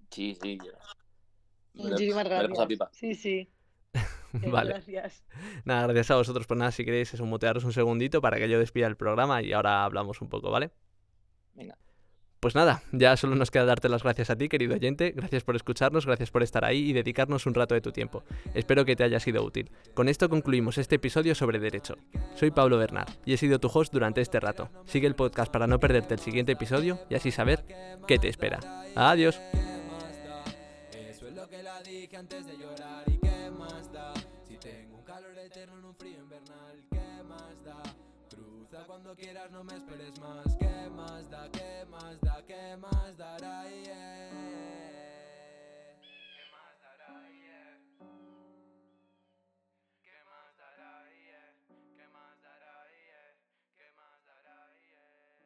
[0.10, 0.58] Sí, sí.
[1.74, 2.68] Muchísimas gracias.
[2.68, 2.89] pipa.
[2.94, 3.50] Sí, sí.
[4.51, 5.23] Vale, Gracias.
[5.65, 6.47] nada, gracias a vosotros.
[6.47, 9.53] Pues nada, si queréis eso, mutearos un segundito para que yo despida el programa y
[9.53, 10.71] ahora hablamos un poco, ¿vale?
[11.55, 11.77] Venga.
[12.39, 15.13] Pues nada, ya solo nos queda darte las gracias a ti, querido oyente.
[15.15, 18.25] Gracias por escucharnos, gracias por estar ahí y dedicarnos un rato de tu tiempo.
[18.53, 19.71] Espero que te haya sido útil.
[19.93, 21.95] Con esto concluimos este episodio sobre derecho.
[22.36, 24.69] Soy Pablo Bernard y he sido tu host durante este rato.
[24.86, 27.63] Sigue el podcast para no perderte el siguiente episodio y así saber
[28.07, 28.59] qué te espera.
[28.95, 29.39] Adiós.
[39.16, 41.53] Quieras, no me esperes más, qué más da